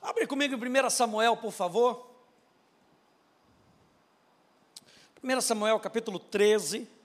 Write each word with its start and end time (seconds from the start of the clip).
Abre 0.00 0.26
comigo 0.26 0.54
em 0.54 0.80
1 0.84 0.90
Samuel, 0.90 1.36
por 1.36 1.52
favor. 1.52 2.08
1 5.22 5.40
Samuel 5.40 5.80
capítulo 5.80 6.18
13. 6.18 6.98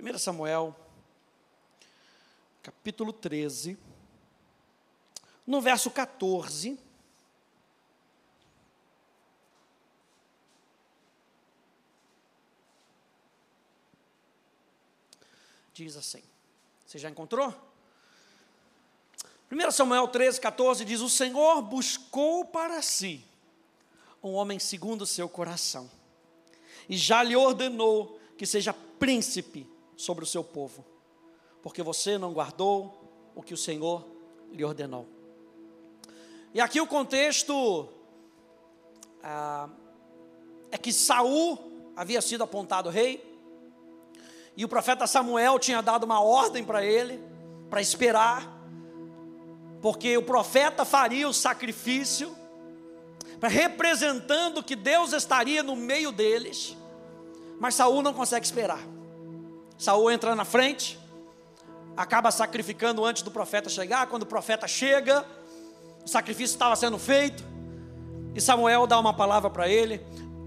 Primeira 0.00 0.18
Samuel, 0.18 0.74
capítulo 2.62 3.12
13, 3.12 3.76
no 5.46 5.60
verso 5.60 5.90
14. 5.90 6.89
Diz 15.84 15.96
assim. 15.96 16.22
Você 16.86 16.98
já 16.98 17.08
encontrou? 17.08 17.54
1 19.50 19.70
Samuel 19.70 20.06
13, 20.08 20.40
14 20.40 20.84
diz: 20.84 21.00
O 21.00 21.08
Senhor 21.08 21.62
buscou 21.62 22.44
para 22.44 22.82
si 22.82 23.24
um 24.22 24.32
homem 24.34 24.58
segundo 24.58 25.02
o 25.02 25.06
seu 25.06 25.28
coração, 25.28 25.90
e 26.88 26.96
já 26.96 27.22
lhe 27.22 27.34
ordenou 27.34 28.20
que 28.36 28.44
seja 28.44 28.72
príncipe 28.72 29.66
sobre 29.96 30.24
o 30.24 30.26
seu 30.26 30.44
povo, 30.44 30.84
porque 31.62 31.82
você 31.82 32.18
não 32.18 32.32
guardou 32.32 33.02
o 33.34 33.42
que 33.42 33.54
o 33.54 33.56
Senhor 33.56 34.06
lhe 34.52 34.64
ordenou. 34.64 35.06
E 36.52 36.60
aqui 36.60 36.80
o 36.80 36.86
contexto 36.86 37.88
ah, 39.22 39.68
é 40.70 40.76
que 40.76 40.92
Saul 40.92 41.92
havia 41.96 42.20
sido 42.20 42.44
apontado 42.44 42.90
rei, 42.90 43.29
e 44.60 44.64
o 44.66 44.68
profeta 44.68 45.06
Samuel 45.06 45.58
tinha 45.58 45.80
dado 45.80 46.04
uma 46.04 46.20
ordem 46.20 46.62
para 46.62 46.84
ele, 46.84 47.18
para 47.70 47.80
esperar, 47.80 48.46
porque 49.80 50.18
o 50.18 50.22
profeta 50.22 50.84
faria 50.84 51.26
o 51.26 51.32
sacrifício, 51.32 52.36
representando 53.40 54.62
que 54.62 54.76
Deus 54.76 55.14
estaria 55.14 55.62
no 55.62 55.74
meio 55.74 56.12
deles, 56.12 56.76
mas 57.58 57.74
Saul 57.74 58.02
não 58.02 58.12
consegue 58.12 58.44
esperar. 58.44 58.80
Saul 59.78 60.10
entra 60.10 60.36
na 60.36 60.44
frente, 60.44 61.00
acaba 61.96 62.30
sacrificando 62.30 63.02
antes 63.02 63.22
do 63.22 63.30
profeta 63.30 63.70
chegar. 63.70 64.08
Quando 64.08 64.24
o 64.24 64.26
profeta 64.26 64.68
chega, 64.68 65.24
o 66.04 66.06
sacrifício 66.06 66.52
estava 66.52 66.76
sendo 66.76 66.98
feito, 66.98 67.42
e 68.34 68.42
Samuel 68.42 68.86
dá 68.86 69.00
uma 69.00 69.14
palavra 69.14 69.48
para 69.48 69.66
ele, 69.70 70.02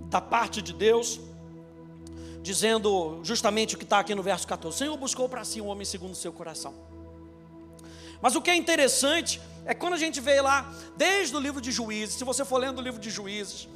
da 0.06 0.22
parte 0.22 0.62
de 0.62 0.72
Deus 0.72 1.20
dizendo 2.44 3.22
justamente 3.24 3.74
o 3.74 3.78
que 3.78 3.86
está 3.86 4.00
aqui 4.00 4.14
no 4.14 4.22
verso 4.22 4.46
14: 4.46 4.76
O 4.76 4.78
Senhor 4.78 4.98
buscou 4.98 5.28
para 5.30 5.44
si 5.46 5.62
um 5.62 5.68
homem 5.68 5.86
segundo 5.86 6.12
o 6.12 6.16
seu 6.16 6.32
coração. 6.32 6.74
Mas 8.22 8.36
o 8.36 8.42
que 8.42 8.52
é 8.52 8.56
interessante 8.56 9.42
é 9.66 9.74
quando 9.74 9.94
a 9.94 9.98
gente 9.98 10.20
vê 10.20 10.40
lá, 10.42 10.72
desde 10.96 11.36
o 11.36 11.40
livro 11.40 11.62
de 11.62 11.72
Juízes, 11.72 12.16
se 12.16 12.24
você 12.24 12.44
for 12.44 12.58
lendo 12.58 12.80
o 12.80 12.82
livro 12.82 13.00
de 13.00 13.10
Juízes, 13.10 13.68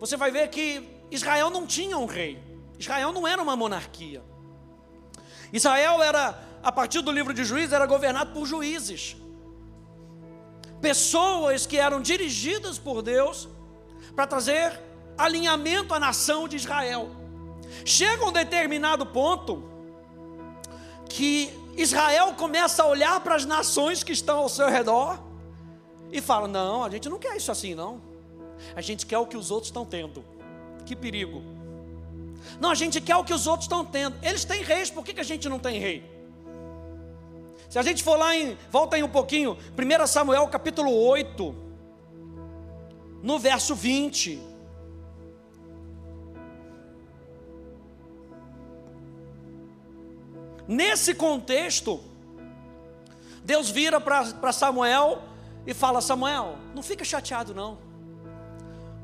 você 0.00 0.16
vai 0.16 0.30
ver 0.30 0.48
que 0.48 0.88
Israel 1.10 1.50
não 1.50 1.66
tinha 1.66 1.98
um 1.98 2.06
rei, 2.06 2.42
Israel 2.78 3.12
não 3.12 3.28
era 3.28 3.40
uma 3.40 3.54
monarquia. 3.54 4.22
Israel 5.52 6.02
era, 6.02 6.42
a 6.62 6.72
partir 6.72 7.02
do 7.02 7.12
livro 7.12 7.32
de 7.32 7.44
Juízes, 7.44 7.72
era 7.72 7.86
governado 7.86 8.32
por 8.32 8.46
juízes, 8.46 9.16
pessoas 10.80 11.66
que 11.66 11.76
eram 11.76 12.00
dirigidas 12.00 12.78
por 12.78 13.02
Deus 13.02 13.48
para 14.14 14.26
trazer 14.26 14.80
alinhamento 15.16 15.94
à 15.94 16.00
nação 16.00 16.48
de 16.48 16.56
Israel. 16.56 17.23
Chega 17.84 18.24
um 18.24 18.32
determinado 18.32 19.06
ponto 19.06 19.64
que 21.08 21.52
Israel 21.76 22.34
começa 22.34 22.82
a 22.82 22.86
olhar 22.86 23.20
para 23.20 23.34
as 23.34 23.44
nações 23.44 24.02
que 24.02 24.12
estão 24.12 24.38
ao 24.38 24.48
seu 24.48 24.68
redor 24.68 25.18
e 26.12 26.20
fala: 26.20 26.46
Não, 26.46 26.84
a 26.84 26.90
gente 26.90 27.08
não 27.08 27.18
quer 27.18 27.36
isso 27.36 27.50
assim, 27.50 27.74
não. 27.74 28.00
A 28.76 28.80
gente 28.80 29.04
quer 29.06 29.18
o 29.18 29.26
que 29.26 29.36
os 29.36 29.50
outros 29.50 29.68
estão 29.68 29.84
tendo. 29.84 30.24
Que 30.86 30.94
perigo. 30.94 31.42
Não, 32.60 32.70
a 32.70 32.74
gente 32.74 33.00
quer 33.00 33.16
o 33.16 33.24
que 33.24 33.32
os 33.32 33.46
outros 33.46 33.64
estão 33.64 33.84
tendo. 33.84 34.16
Eles 34.22 34.44
têm 34.44 34.62
reis, 34.62 34.90
por 34.90 35.04
que, 35.04 35.14
que 35.14 35.20
a 35.20 35.24
gente 35.24 35.48
não 35.48 35.58
tem 35.58 35.78
rei? 35.78 36.14
Se 37.68 37.78
a 37.78 37.82
gente 37.82 38.02
for 38.04 38.16
lá 38.16 38.36
em, 38.36 38.56
volta 38.70 38.96
aí 38.96 39.02
um 39.02 39.08
pouquinho, 39.08 39.56
1 39.76 40.06
Samuel 40.06 40.46
capítulo 40.48 40.92
8, 40.92 41.54
no 43.22 43.38
verso 43.38 43.74
20. 43.74 44.53
Nesse 50.66 51.14
contexto, 51.14 52.00
Deus 53.44 53.70
vira 53.70 54.00
para 54.00 54.52
Samuel 54.52 55.22
e 55.66 55.74
fala: 55.74 56.00
Samuel, 56.00 56.58
não 56.74 56.82
fica 56.82 57.04
chateado 57.04 57.54
não, 57.54 57.78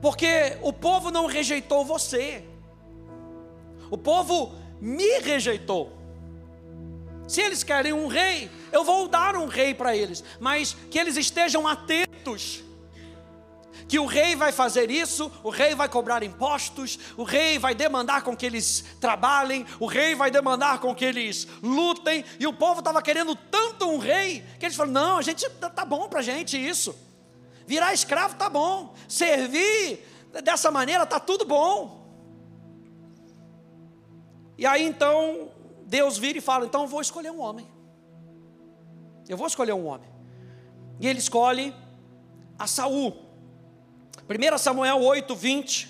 porque 0.01 0.57
o 0.63 0.73
povo 0.73 1.11
não 1.11 1.27
rejeitou 1.27 1.85
você, 1.85 2.45
o 3.91 3.99
povo 3.99 4.55
me 4.81 5.19
rejeitou. 5.21 5.93
Se 7.29 7.41
eles 7.41 7.63
querem 7.63 7.93
um 7.93 8.09
rei, 8.09 8.51
eu 8.73 8.83
vou 8.83 9.07
dar 9.07 9.37
um 9.37 9.47
rei 9.47 9.73
para 9.73 9.95
eles, 9.95 10.25
mas 10.41 10.77
que 10.91 10.99
eles 10.99 11.17
estejam 11.17 11.69
atentos 11.69 12.65
que 13.91 13.99
o 13.99 14.07
rei 14.07 14.37
vai 14.37 14.53
fazer 14.53 14.89
isso, 14.89 15.29
o 15.43 15.51
rei 15.51 15.75
vai 15.75 15.89
cobrar 15.89 16.23
impostos, 16.23 16.97
o 17.17 17.25
rei 17.25 17.59
vai 17.59 17.75
demandar 17.75 18.23
com 18.23 18.37
que 18.37 18.47
eles 18.47 18.85
trabalhem, 19.01 19.67
o 19.81 19.87
rei 19.87 20.15
vai 20.15 20.31
demandar 20.31 20.79
com 20.79 20.95
que 20.95 21.05
eles 21.05 21.49
lutem, 21.61 22.25
e 22.39 22.47
o 22.47 22.53
povo 22.53 22.79
estava 22.79 23.03
querendo 23.03 23.35
tanto 23.35 23.91
um 23.91 23.99
rei, 23.99 24.45
que 24.61 24.67
eles 24.67 24.77
falaram: 24.77 24.93
não, 24.93 25.19
a 25.19 25.23
gente 25.23 25.51
tá, 25.51 25.69
tá 25.69 25.85
bom 25.85 26.09
para 26.09 26.21
a 26.21 26.23
gente 26.23 26.57
isso, 26.57 26.97
virar 27.67 27.93
escravo 27.93 28.37
tá 28.37 28.49
bom, 28.49 28.95
servir 29.09 30.07
dessa 30.45 30.71
maneira 30.71 31.05
tá 31.05 31.19
tudo 31.19 31.45
bom. 31.45 32.09
E 34.57 34.65
aí 34.65 34.87
então 34.87 35.51
Deus 35.85 36.17
vira 36.17 36.39
e 36.39 36.41
fala: 36.41 36.65
então 36.65 36.87
vou 36.87 37.01
escolher 37.01 37.33
um 37.33 37.41
homem, 37.41 37.67
eu 39.29 39.37
vou 39.37 39.49
escolher 39.49 39.73
um 39.73 39.85
homem, 39.85 40.09
e 41.01 41.09
ele 41.09 41.19
escolhe 41.19 41.75
a 42.57 42.69
Saul. 42.69 43.30
1 44.31 44.59
Samuel 44.59 45.03
8, 45.03 45.35
20. 45.35 45.89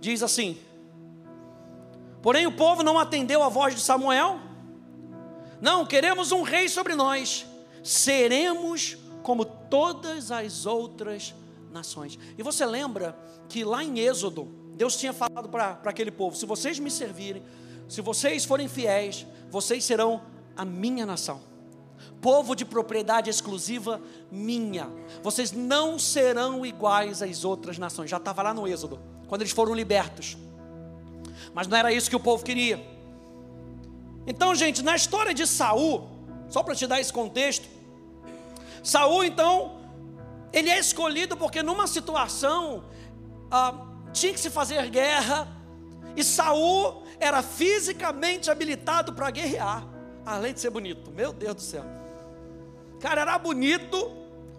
Diz 0.00 0.24
assim: 0.24 0.58
Porém 2.20 2.48
o 2.48 2.52
povo 2.52 2.82
não 2.82 2.98
atendeu 2.98 3.44
a 3.44 3.48
voz 3.48 3.76
de 3.76 3.80
Samuel. 3.80 4.40
Não, 5.60 5.86
queremos 5.86 6.32
um 6.32 6.42
rei 6.42 6.68
sobre 6.68 6.96
nós. 6.96 7.46
Seremos 7.84 8.96
como 9.22 9.44
todas 9.44 10.32
as 10.32 10.66
outras 10.66 11.32
nações. 11.70 12.18
E 12.36 12.42
você 12.42 12.66
lembra 12.66 13.16
que 13.48 13.62
lá 13.62 13.84
em 13.84 14.00
Êxodo, 14.00 14.48
Deus 14.74 14.96
tinha 14.96 15.12
falado 15.12 15.48
para 15.48 15.78
aquele 15.84 16.10
povo: 16.10 16.36
se 16.36 16.44
vocês 16.44 16.80
me 16.80 16.90
servirem, 16.90 17.42
se 17.88 18.00
vocês 18.00 18.44
forem 18.44 18.68
fiéis, 18.68 19.26
vocês 19.50 19.84
serão 19.84 20.22
a 20.56 20.64
minha 20.64 21.04
nação, 21.04 21.40
povo 22.20 22.54
de 22.54 22.64
propriedade 22.64 23.28
exclusiva 23.28 24.00
minha. 24.30 24.88
Vocês 25.22 25.52
não 25.52 25.98
serão 25.98 26.64
iguais 26.64 27.22
às 27.22 27.44
outras 27.44 27.76
nações. 27.76 28.08
Já 28.08 28.16
estava 28.16 28.42
lá 28.42 28.54
no 28.54 28.66
Êxodo, 28.66 28.98
quando 29.28 29.42
eles 29.42 29.52
foram 29.52 29.74
libertos. 29.74 30.36
Mas 31.52 31.66
não 31.66 31.76
era 31.76 31.92
isso 31.92 32.08
que 32.08 32.16
o 32.16 32.20
povo 32.20 32.42
queria. 32.42 32.82
Então, 34.26 34.54
gente, 34.54 34.82
na 34.82 34.96
história 34.96 35.34
de 35.34 35.46
Saul, 35.46 36.08
só 36.48 36.62
para 36.62 36.74
te 36.74 36.86
dar 36.86 36.98
esse 36.98 37.12
contexto, 37.12 37.68
Saul, 38.82 39.24
então, 39.24 39.80
ele 40.52 40.70
é 40.70 40.78
escolhido 40.78 41.36
porque 41.36 41.62
numa 41.62 41.86
situação 41.86 42.84
ah, 43.50 43.74
tinha 44.12 44.32
que 44.32 44.40
se 44.40 44.48
fazer 44.48 44.88
guerra 44.88 45.46
e 46.16 46.24
Saul 46.24 47.03
era 47.18 47.42
fisicamente 47.42 48.50
habilitado 48.50 49.12
para 49.12 49.30
guerrear, 49.30 49.86
além 50.24 50.52
de 50.52 50.60
ser 50.60 50.70
bonito. 50.70 51.10
Meu 51.10 51.32
Deus 51.32 51.54
do 51.54 51.62
céu. 51.62 51.84
Cara, 53.00 53.22
era 53.22 53.38
bonito 53.38 54.10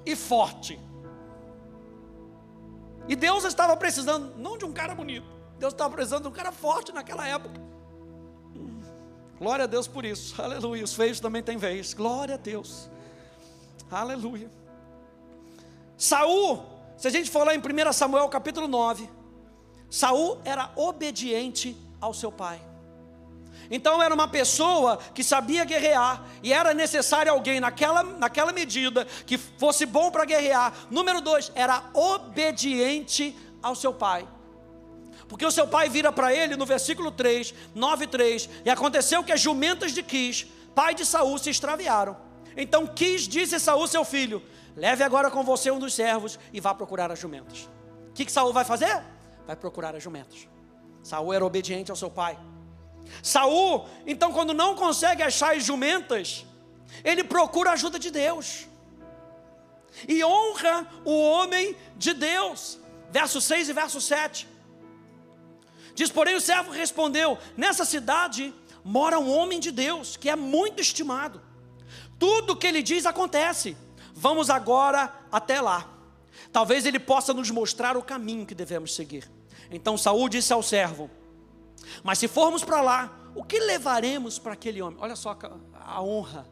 e 0.06 0.16
forte. 0.16 0.80
E 3.08 3.16
Deus 3.16 3.44
estava 3.44 3.76
precisando, 3.78 4.36
não 4.38 4.58
de 4.58 4.66
um 4.66 4.72
cara 4.72 4.96
bonito, 4.96 5.28
Deus 5.60 5.74
estava 5.74 5.94
precisando 5.94 6.24
de 6.24 6.28
um 6.30 6.32
cara 6.32 6.52
forte 6.52 6.92
naquela 6.92 7.28
época. 7.28 7.62
Glória 9.38 9.66
a 9.66 9.68
Deus 9.68 9.88
por 9.88 10.06
isso, 10.06 10.42
aleluia. 10.42 10.84
Os 10.84 10.94
feios 10.94 11.20
também 11.20 11.44
têm 11.44 11.58
vez, 11.58 11.94
glória 11.94 12.36
a 12.36 12.38
Deus, 12.38 12.90
aleluia. 13.92 14.50
Saul, 15.98 16.66
se 16.98 17.08
a 17.08 17.12
gente 17.12 17.30
for 17.30 17.46
lá 17.46 17.54
em 17.54 17.60
1 17.60 17.94
Samuel 17.94 18.28
capítulo 18.28 18.68
9, 18.68 19.10
Saul 19.90 20.40
era 20.44 20.72
obediente 20.76 21.78
ao 22.06 22.14
seu 22.14 22.32
pai. 22.32 22.62
Então 23.70 24.02
era 24.02 24.14
uma 24.14 24.28
pessoa 24.28 25.00
que 25.14 25.24
sabia 25.24 25.66
guerrear 25.66 26.24
e 26.44 26.54
era 26.54 26.74
necessário 26.74 27.32
alguém 27.32 27.60
naquela, 27.60 28.04
naquela 28.04 28.52
medida 28.52 29.06
que 29.26 29.38
fosse 29.38 29.86
bom 29.86 30.12
para 30.12 30.26
guerrear. 30.26 30.72
Número 30.92 31.20
dois, 31.20 31.52
era 31.56 31.84
obediente 31.94 33.36
ao 33.62 33.76
seu 33.76 33.94
pai. 33.94 34.28
Porque 35.28 35.46
o 35.46 35.52
seu 35.52 35.68
pai 35.68 35.90
vira 35.90 36.12
para 36.12 36.32
ele 36.32 36.56
no 36.56 36.66
versículo 36.66 37.10
3, 37.10 37.54
9 37.74 38.08
3, 38.08 38.50
e 38.64 38.70
aconteceu 38.70 39.24
que 39.24 39.32
as 39.32 39.42
jumentas 39.42 39.92
de 39.92 40.04
Quis, 40.04 40.46
pai 40.76 40.94
de 40.94 41.04
Saul, 41.04 41.40
se 41.40 41.50
extraviaram. 41.50 42.16
Então 42.56 42.86
Quis 42.86 43.28
disse 43.28 43.56
a 43.56 43.60
Saul, 43.60 43.88
seu 43.88 44.06
filho: 44.06 44.44
Leve 44.76 45.04
agora 45.04 45.32
com 45.32 45.44
você 45.44 45.72
um 45.72 45.80
dos 45.80 45.96
servos 45.96 46.38
e 46.54 46.60
vá 46.60 46.76
procurar 46.76 47.12
as 47.12 47.18
jumentas. 47.18 47.68
O 48.10 48.14
que, 48.14 48.26
que 48.26 48.32
Saul 48.32 48.54
vai 48.54 48.64
fazer? 48.64 49.02
Vai 49.48 49.56
procurar 49.56 49.96
as 49.96 50.04
jumentas. 50.04 50.48
Saul 51.06 51.32
era 51.32 51.46
obediente 51.46 51.92
ao 51.92 51.96
seu 51.96 52.10
pai. 52.10 52.36
Saul, 53.22 53.88
então, 54.08 54.34
quando 54.34 54.56
não 54.56 54.76
consegue 54.76 55.22
achar 55.22 55.56
as 55.56 55.64
jumentas, 55.64 56.44
ele 57.04 57.24
procura 57.24 57.70
a 57.70 57.74
ajuda 57.74 58.00
de 58.00 58.10
Deus. 58.10 58.66
E 60.08 60.26
honra 60.26 60.88
o 61.06 61.14
homem 61.14 61.78
de 61.96 62.12
Deus. 62.12 62.80
Verso 63.12 63.40
6 63.40 63.70
e 63.70 63.74
verso 63.74 64.02
7. 64.02 64.48
Diz, 65.94 66.10
porém, 66.10 66.34
o 66.34 66.42
servo 66.42 66.72
respondeu: 66.72 67.38
Nessa 67.56 67.86
cidade 67.86 68.52
mora 68.84 69.20
um 69.20 69.30
homem 69.30 69.60
de 69.60 69.70
Deus, 69.70 70.18
que 70.18 70.28
é 70.28 70.36
muito 70.36 70.82
estimado. 70.82 71.40
Tudo 72.18 72.56
que 72.56 72.66
ele 72.66 72.82
diz 72.82 73.06
acontece. 73.06 73.78
Vamos 74.12 74.50
agora 74.50 75.14
até 75.32 75.62
lá. 75.62 75.88
Talvez 76.52 76.84
ele 76.84 77.00
possa 77.00 77.32
nos 77.32 77.52
mostrar 77.52 77.96
o 77.96 78.02
caminho 78.02 78.44
que 78.44 78.56
devemos 78.56 78.96
seguir. 78.96 79.35
Então 79.72 79.98
Saul 79.98 80.30
disse 80.30 80.54
ao 80.54 80.64
servo: 80.64 81.10
Mas 82.04 82.20
se 82.20 82.28
formos 82.28 82.64
para 82.64 82.82
lá, 82.82 83.18
o 83.36 83.44
que 83.44 83.60
levaremos 83.60 84.40
para 84.40 84.54
aquele 84.54 84.82
homem? 84.82 84.98
Olha 85.02 85.16
só 85.16 85.38
a 85.74 86.02
honra. 86.02 86.48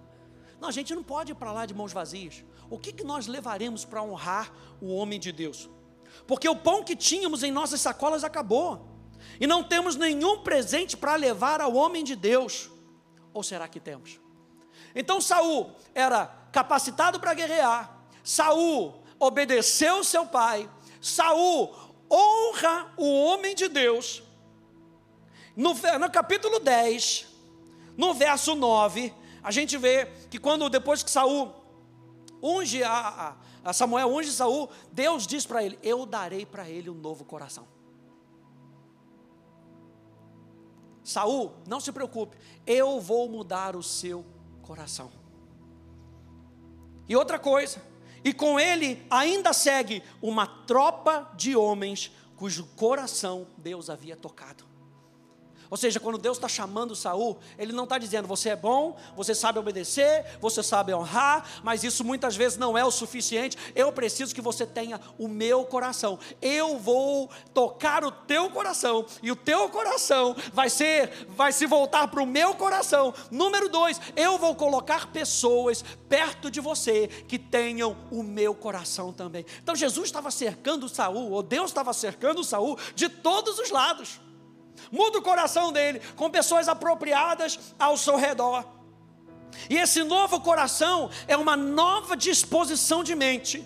Não, 0.59 0.69
a 0.69 0.71
gente 0.71 0.95
não 0.95 1.03
pode 1.03 1.31
ir 1.31 1.35
para 1.35 1.51
lá 1.51 1.65
de 1.65 1.73
mãos 1.73 1.91
vazias. 1.91 2.43
O 2.69 2.79
que, 2.79 2.91
que 2.91 3.03
nós 3.03 3.27
levaremos 3.27 3.85
para 3.85 4.01
honrar 4.01 4.51
o 4.81 4.93
homem 4.93 5.19
de 5.19 5.31
Deus? 5.31 5.69
Porque 6.25 6.47
o 6.47 6.55
pão 6.55 6.83
que 6.83 6.95
tínhamos 6.95 7.43
em 7.43 7.51
nossas 7.51 7.81
sacolas 7.81 8.23
acabou 8.23 8.87
e 9.39 9.47
não 9.47 9.63
temos 9.63 9.95
nenhum 9.95 10.39
presente 10.39 10.95
para 10.95 11.15
levar 11.15 11.61
ao 11.61 11.73
homem 11.73 12.03
de 12.03 12.15
Deus. 12.15 12.69
Ou 13.33 13.43
será 13.43 13.67
que 13.67 13.79
temos? 13.79 14.19
Então 14.95 15.19
Saul 15.19 15.71
era 15.93 16.27
capacitado 16.51 17.19
para 17.19 17.33
guerrear. 17.33 18.05
Saul 18.23 19.03
obedeceu 19.19 20.03
seu 20.03 20.25
pai. 20.25 20.69
Saul 21.01 21.75
honra 22.11 22.93
o 22.97 23.23
homem 23.23 23.55
de 23.55 23.67
Deus. 23.67 24.23
No, 25.55 25.73
no 25.73 26.11
capítulo 26.11 26.59
10, 26.59 27.27
no 27.97 28.13
verso 28.13 28.55
9, 28.55 29.13
a 29.43 29.51
gente 29.51 29.77
vê 29.77 30.07
que 30.29 30.39
quando 30.39 30.69
depois 30.69 31.03
que 31.03 31.11
Saul 31.11 31.53
unge 32.41 32.83
a, 32.83 32.91
a, 33.63 33.69
a 33.69 33.73
Samuel 33.73 34.07
unge 34.07 34.31
Saul, 34.31 34.69
Deus 34.91 35.27
diz 35.27 35.45
para 35.45 35.63
ele: 35.63 35.77
Eu 35.83 36.05
darei 36.05 36.45
para 36.45 36.69
ele 36.69 36.89
um 36.89 36.95
novo 36.95 37.23
coração. 37.23 37.67
Saul, 41.03 41.51
não 41.67 41.79
se 41.79 41.91
preocupe, 41.91 42.37
eu 42.65 42.99
vou 42.99 43.27
mudar 43.27 43.75
o 43.75 43.83
seu 43.83 44.25
coração. 44.61 45.11
E 47.07 47.15
outra 47.15 47.37
coisa, 47.37 47.81
e 48.23 48.33
com 48.33 48.59
ele 48.59 49.05
ainda 49.09 49.53
segue 49.53 50.01
uma 50.21 50.47
tropa 50.47 51.31
de 51.35 51.55
homens 51.55 52.11
cujo 52.35 52.65
coração 52.75 53.47
Deus 53.57 53.89
havia 53.89 54.15
tocado. 54.15 54.72
Ou 55.69 55.77
seja, 55.77 55.99
quando 55.99 56.17
Deus 56.17 56.37
está 56.37 56.47
chamando 56.47 56.95
Saul, 56.95 57.37
Ele 57.57 57.71
não 57.71 57.85
está 57.85 57.97
dizendo 57.97 58.27
você 58.27 58.49
é 58.49 58.55
bom, 58.55 58.95
você 59.15 59.33
sabe 59.33 59.59
obedecer, 59.59 60.25
você 60.39 60.61
sabe 60.61 60.93
honrar, 60.93 61.61
mas 61.63 61.83
isso 61.83 62.03
muitas 62.03 62.35
vezes 62.35 62.57
não 62.57 62.77
é 62.77 62.85
o 62.85 62.91
suficiente. 62.91 63.57
Eu 63.75 63.91
preciso 63.91 64.33
que 64.33 64.41
você 64.41 64.65
tenha 64.65 64.99
o 65.17 65.27
meu 65.27 65.65
coração. 65.65 66.19
Eu 66.41 66.77
vou 66.77 67.29
tocar 67.53 68.03
o 68.03 68.11
teu 68.11 68.49
coração 68.49 69.05
e 69.21 69.31
o 69.31 69.35
teu 69.35 69.69
coração 69.69 70.35
vai 70.53 70.69
ser, 70.69 71.27
vai 71.29 71.51
se 71.51 71.65
voltar 71.65 72.07
para 72.07 72.21
o 72.21 72.27
meu 72.27 72.53
coração. 72.55 73.13
Número 73.31 73.69
dois, 73.69 73.99
eu 74.15 74.37
vou 74.37 74.55
colocar 74.55 75.11
pessoas 75.11 75.83
perto 76.07 76.51
de 76.51 76.59
você 76.59 77.07
que 77.27 77.39
tenham 77.39 77.97
o 78.11 78.21
meu 78.21 78.53
coração 78.53 79.11
também. 79.11 79.45
Então 79.61 79.75
Jesus 79.75 80.05
estava 80.05 80.29
cercando 80.29 80.87
Saul, 80.87 81.31
ou 81.31 81.41
Deus 81.41 81.71
estava 81.71 81.93
cercando 81.93 82.43
Saul 82.43 82.77
de 82.95 83.09
todos 83.09 83.59
os 83.59 83.69
lados 83.69 84.19
muda 84.91 85.19
o 85.19 85.21
coração 85.21 85.71
dele 85.71 86.01
com 86.15 86.29
pessoas 86.29 86.67
apropriadas 86.67 87.59
ao 87.79 87.97
seu 87.97 88.15
redor. 88.15 88.65
E 89.69 89.77
esse 89.77 90.03
novo 90.03 90.41
coração 90.41 91.09
é 91.27 91.37
uma 91.37 91.55
nova 91.55 92.15
disposição 92.15 93.03
de 93.03 93.15
mente 93.15 93.65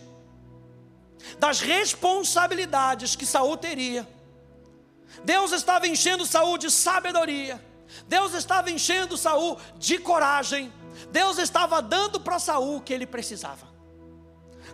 das 1.40 1.60
responsabilidades 1.60 3.16
que 3.16 3.26
Saul 3.26 3.58
teria. 3.58 4.08
Deus 5.24 5.52
estava 5.52 5.88
enchendo 5.88 6.26
Saul 6.26 6.58
de 6.58 6.70
sabedoria. 6.70 7.64
Deus 8.08 8.34
estava 8.34 8.70
enchendo 8.70 9.18
Saul 9.18 9.58
de 9.78 9.98
coragem. 9.98 10.72
Deus 11.12 11.38
estava 11.38 11.82
dando 11.82 12.20
para 12.20 12.40
Saul 12.40 12.78
o 12.78 12.82
que 12.82 12.94
ele 12.94 13.06
precisava. 13.06 13.68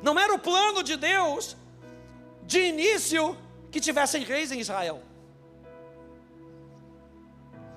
Não 0.01 0.19
era 0.19 0.33
o 0.33 0.39
plano 0.39 0.83
de 0.83 0.97
Deus 0.97 1.55
de 2.43 2.59
início 2.59 3.37
que 3.71 3.79
tivessem 3.79 4.23
reis 4.23 4.51
em 4.51 4.59
Israel. 4.59 5.01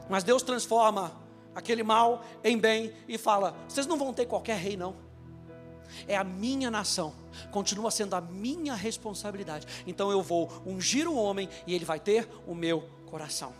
Mas 0.08 0.24
Deus 0.24 0.42
transforma 0.42 1.12
aquele 1.54 1.82
mal 1.82 2.24
em 2.44 2.58
bem 2.58 2.92
e 3.08 3.16
fala: 3.18 3.56
vocês 3.68 3.86
não 3.86 3.96
vão 3.96 4.12
ter 4.12 4.26
qualquer 4.26 4.56
rei, 4.58 4.76
não. 4.76 4.94
É 6.06 6.16
a 6.16 6.24
minha 6.24 6.70
nação, 6.70 7.14
continua 7.50 7.90
sendo 7.90 8.14
a 8.14 8.20
minha 8.20 8.74
responsabilidade. 8.74 9.66
Então 9.86 10.10
eu 10.10 10.22
vou 10.22 10.50
ungir 10.66 11.08
um 11.08 11.16
homem 11.16 11.48
e 11.66 11.74
ele 11.74 11.84
vai 11.84 11.98
ter 11.98 12.28
o 12.46 12.54
meu 12.54 12.88
coração. 13.06 13.52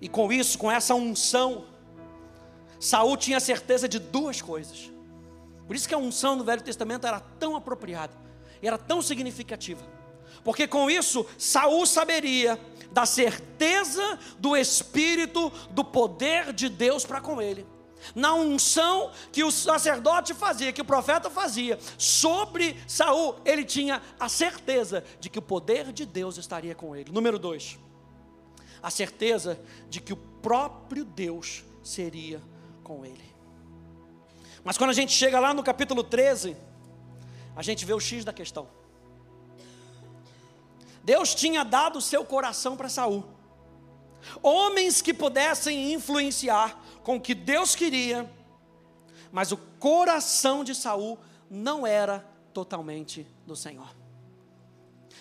E 0.00 0.08
com 0.08 0.32
isso, 0.32 0.58
com 0.58 0.70
essa 0.70 0.94
unção, 0.94 1.64
Saul 2.78 3.16
tinha 3.16 3.40
certeza 3.40 3.88
de 3.88 3.98
duas 3.98 4.40
coisas. 4.40 4.92
Por 5.66 5.74
isso 5.74 5.88
que 5.88 5.94
a 5.94 5.98
unção 5.98 6.36
no 6.36 6.44
Velho 6.44 6.62
Testamento 6.62 7.06
era 7.06 7.20
tão 7.20 7.56
apropriada, 7.56 8.14
era 8.62 8.78
tão 8.78 9.02
significativa. 9.02 9.82
Porque 10.44 10.68
com 10.68 10.88
isso 10.90 11.26
Saul 11.36 11.84
saberia 11.84 12.58
da 12.98 13.06
certeza 13.06 14.18
do 14.40 14.56
Espírito, 14.56 15.50
do 15.70 15.84
poder 15.84 16.52
de 16.52 16.68
Deus 16.68 17.06
para 17.06 17.20
com 17.20 17.40
ele. 17.40 17.64
Na 18.12 18.34
unção 18.34 19.12
que 19.30 19.44
o 19.44 19.52
sacerdote 19.52 20.34
fazia, 20.34 20.72
que 20.72 20.80
o 20.80 20.84
profeta 20.84 21.30
fazia 21.30 21.78
sobre 21.96 22.76
Saul, 22.88 23.36
ele 23.44 23.64
tinha 23.64 24.02
a 24.18 24.28
certeza 24.28 25.04
de 25.20 25.30
que 25.30 25.38
o 25.38 25.42
poder 25.42 25.92
de 25.92 26.04
Deus 26.04 26.38
estaria 26.38 26.74
com 26.74 26.96
ele. 26.96 27.12
Número 27.12 27.38
dois, 27.38 27.78
a 28.82 28.90
certeza 28.90 29.60
de 29.88 30.00
que 30.00 30.12
o 30.12 30.16
próprio 30.16 31.04
Deus 31.04 31.62
seria 31.84 32.42
com 32.82 33.06
ele. 33.06 33.32
Mas 34.64 34.76
quando 34.76 34.90
a 34.90 34.94
gente 34.94 35.12
chega 35.12 35.38
lá 35.38 35.54
no 35.54 35.62
capítulo 35.62 36.02
13, 36.02 36.56
a 37.54 37.62
gente 37.62 37.84
vê 37.84 37.94
o 37.94 38.00
X 38.00 38.24
da 38.24 38.32
questão. 38.32 38.77
Deus 41.08 41.34
tinha 41.34 41.64
dado 41.64 42.00
o 42.00 42.02
seu 42.02 42.22
coração 42.22 42.76
para 42.76 42.90
Saul. 42.90 43.24
Homens 44.42 45.00
que 45.00 45.14
pudessem 45.14 45.94
influenciar 45.94 46.78
com 47.02 47.16
o 47.16 47.20
que 47.20 47.34
Deus 47.34 47.74
queria, 47.74 48.30
mas 49.32 49.50
o 49.50 49.56
coração 49.56 50.62
de 50.62 50.74
Saul 50.74 51.18
não 51.48 51.86
era 51.86 52.28
totalmente 52.52 53.26
do 53.46 53.56
Senhor. 53.56 53.88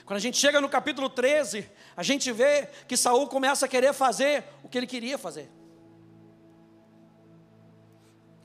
Quando 0.05 0.17
a 0.17 0.19
gente 0.19 0.37
chega 0.37 0.59
no 0.59 0.67
capítulo 0.67 1.09
13, 1.09 1.71
a 1.95 2.03
gente 2.03 2.33
vê 2.33 2.67
que 2.85 2.97
Saul 2.97 3.25
começa 3.29 3.65
a 3.65 3.69
querer 3.69 3.93
fazer 3.93 4.43
o 4.65 4.67
que 4.67 4.77
ele 4.77 4.87
queria 4.87 5.17
fazer. 5.17 5.49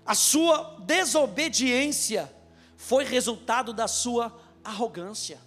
A 0.07 0.15
sua 0.15 0.77
desobediência 0.79 2.33
foi 2.77 3.03
resultado 3.03 3.73
da 3.73 3.89
sua 3.89 4.33
arrogância. 4.63 5.41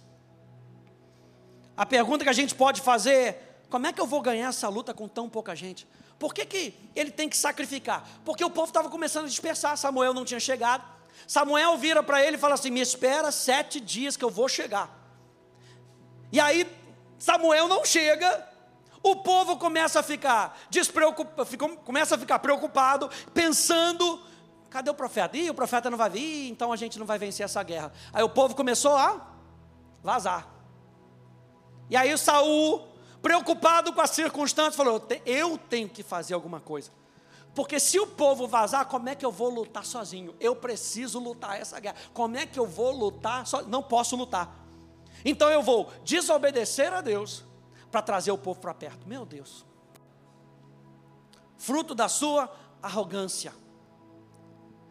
A 1.76 1.84
pergunta 1.84 2.24
que 2.24 2.30
a 2.30 2.32
gente 2.32 2.54
pode 2.54 2.80
fazer 2.80 3.14
é: 3.14 3.42
como 3.68 3.86
é 3.86 3.92
que 3.92 4.00
eu 4.00 4.06
vou 4.06 4.22
ganhar 4.22 4.48
essa 4.48 4.68
luta 4.68 4.94
com 4.94 5.06
tão 5.06 5.28
pouca 5.28 5.54
gente? 5.54 5.86
Por 6.18 6.32
que, 6.32 6.46
que 6.46 6.74
ele 6.94 7.10
tem 7.10 7.28
que 7.28 7.36
sacrificar? 7.36 8.08
Porque 8.24 8.44
o 8.44 8.50
povo 8.50 8.68
estava 8.68 8.88
começando 8.88 9.26
a 9.26 9.28
dispersar, 9.28 9.76
Samuel 9.76 10.14
não 10.14 10.24
tinha 10.24 10.40
chegado. 10.40 10.82
Samuel 11.26 11.76
vira 11.76 12.02
para 12.02 12.22
ele 12.22 12.36
e 12.36 12.40
fala 12.40 12.54
assim: 12.54 12.70
Me 12.70 12.80
espera 12.80 13.30
sete 13.30 13.80
dias 13.80 14.16
que 14.16 14.24
eu 14.24 14.30
vou 14.30 14.48
chegar. 14.48 14.90
E 16.32 16.40
aí, 16.40 16.66
Samuel 17.18 17.68
não 17.68 17.84
chega, 17.84 18.48
o 19.02 19.16
povo 19.16 19.56
começa 19.56 20.00
a 20.00 20.02
ficar 20.02 20.58
despreocupado, 20.70 21.76
começa 21.84 22.14
a 22.14 22.18
ficar 22.18 22.38
preocupado, 22.38 23.10
pensando: 23.34 24.22
cadê 24.70 24.90
o 24.90 24.94
profeta? 24.94 25.36
Ih, 25.36 25.50
o 25.50 25.54
profeta 25.54 25.90
não 25.90 25.98
vai 25.98 26.08
vir, 26.08 26.48
então 26.48 26.72
a 26.72 26.76
gente 26.76 26.98
não 26.98 27.06
vai 27.06 27.18
vencer 27.18 27.44
essa 27.44 27.62
guerra. 27.62 27.92
Aí 28.12 28.22
o 28.22 28.28
povo 28.28 28.54
começou 28.54 28.96
a 28.96 29.20
vazar. 30.02 30.55
E 31.88 31.96
aí 31.96 32.16
Saul 32.18 32.96
preocupado 33.26 33.92
com 33.92 34.00
as 34.00 34.10
circunstâncias, 34.10 34.76
falou: 34.76 35.04
eu 35.26 35.58
tenho 35.58 35.88
que 35.88 36.04
fazer 36.04 36.32
alguma 36.32 36.60
coisa. 36.60 36.92
Porque 37.56 37.80
se 37.80 37.98
o 37.98 38.06
povo 38.06 38.46
vazar, 38.46 38.86
como 38.86 39.08
é 39.08 39.16
que 39.16 39.26
eu 39.26 39.32
vou 39.32 39.48
lutar 39.48 39.84
sozinho? 39.84 40.32
Eu 40.38 40.54
preciso 40.54 41.18
lutar 41.18 41.60
essa 41.60 41.80
guerra. 41.80 41.96
Como 42.14 42.36
é 42.36 42.46
que 42.46 42.56
eu 42.56 42.66
vou 42.66 42.92
lutar? 42.92 43.44
Não 43.66 43.82
posso 43.82 44.14
lutar. 44.14 44.64
Então 45.24 45.50
eu 45.50 45.60
vou 45.60 45.90
desobedecer 46.04 46.92
a 46.92 47.00
Deus 47.00 47.42
para 47.90 48.00
trazer 48.00 48.30
o 48.30 48.38
povo 48.38 48.60
para 48.60 48.72
perto. 48.72 49.08
Meu 49.08 49.26
Deus. 49.26 49.66
Fruto 51.56 51.96
da 51.96 52.08
sua 52.08 52.48
arrogância. 52.80 53.52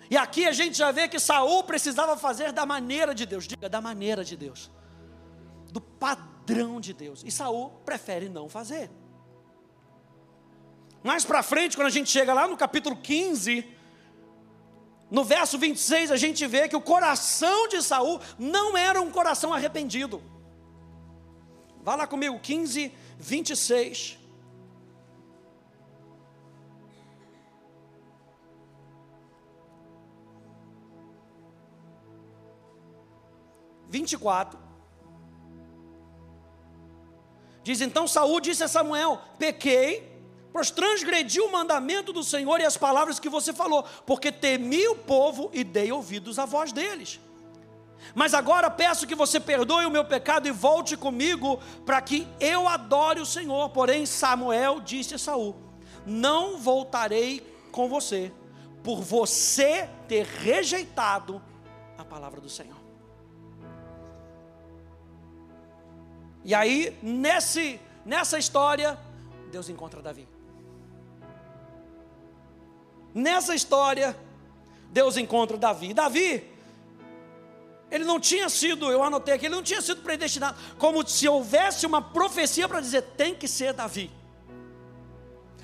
E 0.10 0.18
aqui 0.18 0.46
a 0.46 0.52
gente 0.52 0.78
já 0.78 0.92
vê 0.92 1.08
que 1.08 1.20
Saul 1.20 1.64
precisava 1.64 2.18
fazer 2.18 2.52
da 2.52 2.66
maneira 2.66 3.16
de 3.16 3.26
Deus. 3.26 3.48
Diga, 3.48 3.70
da 3.70 3.80
maneira 3.80 4.26
de 4.26 4.36
Deus. 4.36 4.70
Do 5.72 5.80
padrão 5.80 6.35
de 6.80 6.94
Deus. 6.94 7.24
E 7.26 7.32
Saul 7.32 7.72
prefere 7.84 8.30
não 8.30 8.48
fazer. 8.48 8.90
Mais 11.04 11.26
para 11.26 11.44
frente, 11.44 11.76
quando 11.76 11.88
a 11.88 11.92
gente 11.92 12.10
chega 12.10 12.34
lá 12.34 12.48
no 12.48 12.58
capítulo 12.58 12.96
15, 12.96 13.66
no 15.10 15.24
verso 15.24 15.58
26, 15.58 16.12
a 16.12 16.18
gente 16.18 16.46
vê 16.48 16.68
que 16.68 16.76
o 16.76 16.82
coração 16.82 17.68
de 17.68 17.82
Saul 17.82 18.20
não 18.40 18.76
era 18.78 19.02
um 19.02 19.12
coração 19.12 19.54
arrependido. 19.54 20.22
Vá 21.82 21.96
lá 21.96 22.08
comigo, 22.08 22.40
15, 22.40 22.92
26. 23.20 24.18
Vinte 33.88 34.14
e 34.14 34.18
quatro. 34.18 34.60
Diz 37.66 37.82
então 37.82 38.08
Saul 38.08 38.40
disse 38.40 38.64
a 38.64 38.68
Samuel: 38.68 39.20
Pequei 39.40 40.14
pois 40.54 40.72
transgredi 40.72 41.42
o 41.42 41.52
mandamento 41.52 42.14
do 42.14 42.24
Senhor 42.24 42.62
e 42.62 42.64
as 42.64 42.78
palavras 42.78 43.20
que 43.20 43.28
você 43.28 43.52
falou, 43.52 43.84
porque 44.06 44.32
temi 44.32 44.88
o 44.88 44.96
povo 44.96 45.50
e 45.52 45.66
dei 45.66 45.92
ouvidos 45.92 46.40
à 46.40 46.46
voz 46.46 46.72
deles. 46.72 47.20
Mas 48.14 48.34
agora 48.34 48.70
peço 48.70 49.06
que 49.06 49.16
você 49.16 49.38
perdoe 49.38 49.86
o 49.86 49.92
meu 49.92 50.06
pecado 50.06 50.48
e 50.48 50.52
volte 50.52 50.96
comigo 50.96 51.60
para 51.86 52.00
que 52.02 52.26
eu 52.40 52.70
adore 52.70 53.20
o 53.20 53.26
Senhor. 53.26 53.70
Porém, 53.72 54.06
Samuel 54.06 54.80
disse 54.80 55.16
a 55.16 55.18
Saul: 55.18 55.58
Não 56.06 56.58
voltarei 56.58 57.42
com 57.72 57.90
você, 57.90 58.32
por 58.82 59.02
você 59.02 59.90
ter 60.08 60.26
rejeitado 60.26 61.42
a 61.98 62.06
palavra 62.06 62.40
do 62.40 62.48
Senhor. 62.48 62.85
E 66.46 66.54
aí, 66.54 66.96
nesse, 67.02 67.82
nessa 68.06 68.38
história, 68.38 69.00
Deus 69.52 69.68
encontra 69.68 70.00
Davi. 70.00 70.28
Nessa 73.12 73.56
história, 73.56 74.16
Deus 74.92 75.18
encontra 75.18 75.58
Davi. 75.58 75.92
Davi, 75.92 76.48
ele 77.90 78.04
não 78.04 78.20
tinha 78.20 78.48
sido, 78.48 78.92
eu 78.92 79.02
anotei 79.02 79.34
aqui, 79.34 79.48
ele 79.48 79.56
não 79.56 79.64
tinha 79.64 79.82
sido 79.82 80.04
predestinado, 80.04 80.56
como 80.78 81.06
se 81.08 81.28
houvesse 81.28 81.84
uma 81.88 82.00
profecia 82.00 82.68
para 82.68 82.80
dizer, 82.80 83.02
tem 83.18 83.34
que 83.34 83.48
ser 83.48 83.74
Davi. 83.74 84.12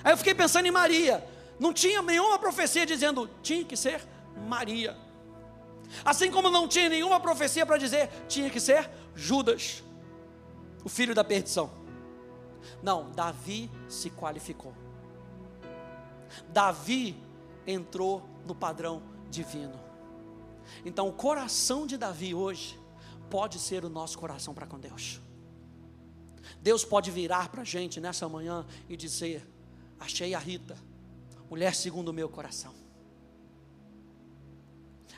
Aí 0.04 0.14
eu 0.14 0.18
fiquei 0.18 0.34
pensando 0.34 0.66
em 0.66 0.72
Maria, 0.72 1.24
não 1.60 1.72
tinha 1.72 2.02
nenhuma 2.02 2.40
profecia 2.40 2.88
dizendo, 2.88 3.30
tinha 3.44 3.64
que 3.64 3.78
ser 3.78 4.02
Maria. 4.48 4.98
Assim 6.04 6.32
como 6.32 6.50
não 6.50 6.68
tinha 6.68 6.90
nenhuma 6.90 7.20
profecia 7.20 7.68
para 7.68 7.78
dizer, 7.78 8.10
tinha 8.28 8.50
que 8.50 8.60
ser 8.60 8.90
Judas, 9.16 9.84
o 10.84 10.90
filho 10.90 11.14
da 11.14 11.24
perdição. 11.24 11.72
Não, 12.82 13.12
Davi 13.12 13.70
se 13.90 14.10
qualificou. 14.10 14.74
Davi 16.50 17.16
entrou 17.66 18.24
no 18.46 18.56
padrão 18.56 19.02
divino. 19.30 19.80
Então, 20.86 21.08
o 21.08 21.14
coração 21.14 21.86
de 21.86 21.98
Davi 21.98 22.34
hoje 22.34 22.80
pode 23.30 23.60
ser 23.60 23.84
o 23.84 23.90
nosso 23.90 24.18
coração 24.18 24.54
para 24.54 24.68
com 24.68 24.80
Deus. 24.80 25.22
Deus 26.62 26.84
pode 26.84 27.10
virar 27.12 27.50
para 27.50 27.62
a 27.62 27.66
gente 27.66 28.00
nessa 28.00 28.28
manhã 28.28 28.66
e 28.88 28.96
dizer: 28.96 29.48
Achei 30.00 30.34
a 30.34 30.40
Rita, 30.40 30.78
mulher 31.50 31.76
segundo 31.76 32.10
o 32.10 32.14
meu 32.14 32.30
coração. 32.30 32.74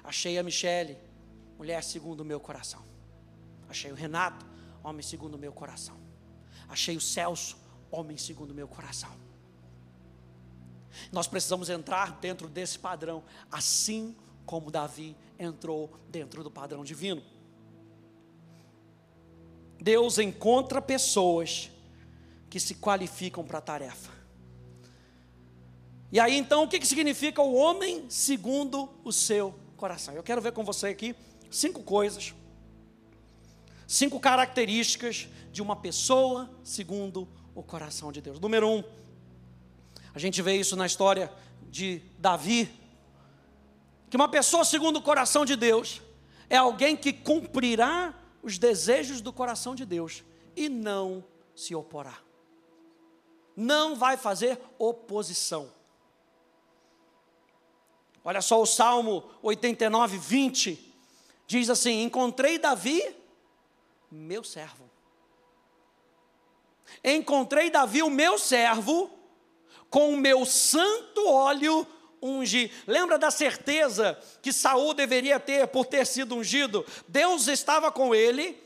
Achei 0.03 0.37
a 0.37 0.43
Michele, 0.43 0.97
mulher 1.57 1.83
segundo 1.83 2.21
o 2.21 2.25
meu 2.25 2.39
coração. 2.39 2.83
Achei 3.69 3.91
o 3.91 3.95
Renato, 3.95 4.45
homem 4.83 5.01
segundo 5.01 5.35
o 5.35 5.37
meu 5.37 5.53
coração. 5.53 5.95
Achei 6.67 6.97
o 6.97 7.01
Celso, 7.01 7.57
homem 7.91 8.17
segundo 8.17 8.51
o 8.51 8.53
meu 8.53 8.67
coração. 8.67 9.11
Nós 11.11 11.27
precisamos 11.27 11.69
entrar 11.69 12.19
dentro 12.19 12.47
desse 12.47 12.77
padrão, 12.77 13.23
assim 13.51 14.15
como 14.45 14.69
Davi 14.69 15.15
entrou 15.39 15.91
dentro 16.09 16.43
do 16.43 16.51
padrão 16.51 16.83
divino. 16.83 17.23
Deus 19.79 20.17
encontra 20.17 20.81
pessoas 20.81 21.69
que 22.49 22.59
se 22.59 22.75
qualificam 22.75 23.43
para 23.43 23.57
a 23.57 23.61
tarefa. 23.61 24.11
E 26.11 26.19
aí 26.19 26.37
então, 26.37 26.63
o 26.63 26.67
que, 26.67 26.79
que 26.79 26.85
significa 26.85 27.41
o 27.41 27.55
homem 27.55 28.05
segundo 28.07 28.87
o 29.03 29.11
seu 29.11 29.55
coração? 29.75 30.13
Eu 30.13 30.21
quero 30.21 30.41
ver 30.41 30.51
com 30.51 30.63
você 30.63 30.87
aqui 30.87 31.15
cinco 31.49 31.81
coisas, 31.81 32.33
cinco 33.87 34.19
características 34.19 35.27
de 35.51 35.61
uma 35.61 35.75
pessoa 35.75 36.49
segundo 36.63 37.27
o 37.55 37.61
coração 37.61 38.11
de 38.11 38.21
Deus. 38.21 38.39
Número 38.39 38.67
um, 38.67 38.83
a 40.13 40.19
gente 40.19 40.41
vê 40.41 40.55
isso 40.55 40.75
na 40.75 40.85
história 40.85 41.31
de 41.69 42.01
Davi, 42.17 42.71
que 44.09 44.15
uma 44.15 44.29
pessoa 44.29 44.63
segundo 44.63 44.97
o 44.97 45.01
coração 45.01 45.45
de 45.45 45.55
Deus 45.55 46.01
é 46.49 46.55
alguém 46.55 46.95
que 46.95 47.11
cumprirá 47.11 48.13
os 48.43 48.57
desejos 48.57 49.21
do 49.21 49.33
coração 49.33 49.73
de 49.73 49.85
Deus 49.85 50.23
e 50.55 50.69
não 50.69 51.23
se 51.55 51.73
oporá. 51.73 52.17
Não 53.55 53.95
vai 53.95 54.17
fazer 54.17 54.59
oposição. 54.77 55.69
Olha 58.23 58.41
só 58.41 58.61
o 58.61 58.65
Salmo 58.65 59.23
89, 59.41 60.17
20. 60.17 60.93
Diz 61.45 61.69
assim: 61.69 62.03
Encontrei 62.03 62.57
Davi, 62.57 63.03
meu 64.13 64.43
servo. 64.43 64.89
Encontrei 67.03 67.69
Davi, 67.69 68.03
o 68.03 68.09
meu 68.09 68.37
servo, 68.37 69.09
com 69.89 70.13
o 70.13 70.17
meu 70.17 70.45
santo 70.45 71.27
óleo 71.27 71.87
ungi. 72.21 72.71
Lembra 72.87 73.17
da 73.17 73.29
certeza 73.29 74.17
que 74.41 74.53
Saul 74.53 74.93
deveria 74.93 75.39
ter 75.39 75.67
por 75.67 75.85
ter 75.85 76.05
sido 76.05 76.35
ungido? 76.35 76.85
Deus 77.07 77.47
estava 77.47 77.91
com 77.91 78.15
ele. 78.15 78.61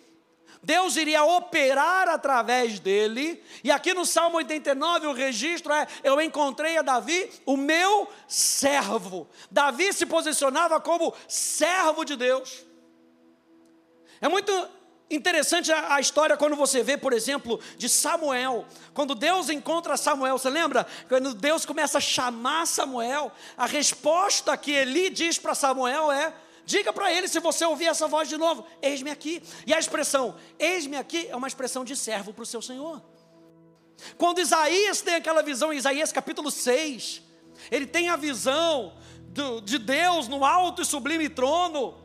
Deus 0.61 0.95
iria 0.97 1.23
operar 1.23 2.09
através 2.09 2.79
dele, 2.79 3.41
e 3.63 3.71
aqui 3.71 3.93
no 3.93 4.05
Salmo 4.05 4.37
89 4.37 5.07
o 5.07 5.13
registro 5.13 5.71
é: 5.71 5.87
Eu 6.03 6.19
encontrei 6.19 6.77
a 6.77 6.81
Davi, 6.81 7.29
o 7.45 7.55
meu 7.55 8.07
servo. 8.27 9.29
Davi 9.51 9.93
se 9.93 10.05
posicionava 10.05 10.81
como 10.81 11.13
servo 11.27 12.03
de 12.03 12.15
Deus. 12.15 12.65
É 14.19 14.27
muito 14.27 14.51
Interessante 15.09 15.71
a, 15.71 16.01
história 16.01 16.35
quando 16.35 16.55
você 16.57 16.83
vê, 16.83 16.97
por 16.97 17.13
exemplo, 17.13 17.61
de 17.77 17.87
Samuel. 17.87 18.65
Quando 18.93 19.15
Deus 19.15 19.49
encontra 19.49 19.95
Samuel, 19.95 20.37
você 20.37 20.49
lembra? 20.49 20.85
Quando 21.07 21.33
Deus 21.33 21.65
começa 21.65 21.97
a 21.97 22.01
chamar 22.01 22.67
Samuel, 22.67 23.31
a 23.55 23.65
resposta 23.65 24.57
que 24.57 24.71
Eli 24.71 25.09
diz 25.09 25.39
para 25.39 25.55
Samuel 25.55 26.11
é: 26.11 26.33
diga 26.65 26.91
para 26.91 27.11
ele 27.11 27.29
se 27.29 27.39
você 27.39 27.63
ouvir 27.63 27.85
essa 27.85 28.05
voz 28.05 28.27
de 28.27 28.35
novo, 28.35 28.67
eis-me 28.81 29.09
aqui. 29.09 29.41
E 29.65 29.73
a 29.73 29.79
expressão 29.79 30.35
eis-me 30.59 30.97
aqui 30.97 31.27
é 31.29 31.35
uma 31.37 31.47
expressão 31.47 31.85
de 31.85 31.95
servo 31.95 32.33
para 32.33 32.43
o 32.43 32.45
seu 32.45 32.61
Senhor. 32.61 33.01
Quando 34.17 34.41
Isaías 34.41 35.01
tem 35.01 35.15
aquela 35.15 35.41
visão, 35.41 35.71
Isaías 35.71 36.11
capítulo 36.11 36.51
6, 36.51 37.21
ele 37.71 37.87
tem 37.87 38.09
a 38.09 38.17
visão 38.17 38.93
do, 39.29 39.61
de 39.61 39.77
Deus 39.77 40.27
no 40.27 40.43
alto 40.43 40.81
e 40.81 40.85
sublime 40.85 41.29
trono. 41.29 41.97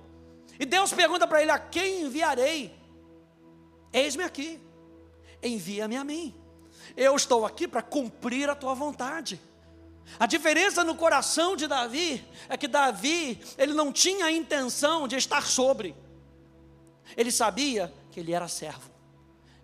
E 0.61 0.65
Deus 0.65 0.93
pergunta 0.93 1.27
para 1.27 1.43
ele: 1.43 1.51
a 1.51 1.59
quem 1.59 2.03
enviarei? 2.03 2.81
Eis-me 3.93 4.25
aqui, 4.25 4.61
envia-me 5.43 5.97
a 5.97 6.05
mim. 6.05 6.35
Eu 6.97 7.15
estou 7.15 7.45
aqui 7.45 7.69
para 7.69 7.83
cumprir 7.83 8.49
a 8.49 8.55
tua 8.55 8.75
vontade. 8.75 9.41
A 10.19 10.27
diferença 10.27 10.83
no 10.83 10.95
coração 10.95 11.57
de 11.57 11.67
Davi 11.67 12.25
é 12.49 12.57
que 12.57 12.69
Davi, 12.69 13.41
ele 13.57 13.73
não 13.73 13.93
tinha 13.93 14.27
a 14.27 14.33
intenção 14.33 15.07
de 15.07 15.17
estar 15.17 15.47
sobre. 15.47 15.95
Ele 17.17 17.31
sabia 17.31 17.93
que 18.11 18.21
ele 18.21 18.33
era 18.33 18.49
servo. 18.49 18.91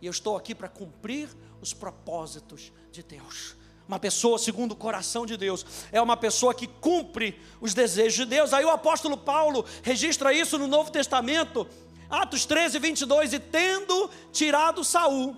E 0.01 0.07
eu 0.07 0.11
estou 0.11 0.37
aqui 0.37 0.55
para 0.55 0.69
cumprir 0.69 1.29
os 1.61 1.75
propósitos 1.75 2.73
de 2.93 3.03
Deus. 3.03 3.57
Uma 3.87 3.99
pessoa 3.99 4.39
segundo 4.39 4.73
o 4.73 4.77
coração 4.77 5.25
de 5.25 5.37
Deus 5.37 5.65
é 5.91 6.01
uma 6.01 6.17
pessoa 6.17 6.55
que 6.55 6.67
cumpre 6.67 7.41
os 7.61 7.73
desejos 7.73 8.15
de 8.15 8.27
Deus. 8.27 8.53
Aí 8.53 8.65
o 8.65 8.71
apóstolo 8.71 9.17
Paulo 9.17 9.65
registra 9.83 10.33
isso 10.33 10.59
no 10.59 10.67
Novo 10.67 10.91
Testamento 10.91 11.67
Atos 12.11 12.47
13, 12.47 12.79
22, 12.79 13.33
e 13.35 13.39
tendo 13.39 14.11
tirado 14.33 14.83
Saul, 14.83 15.37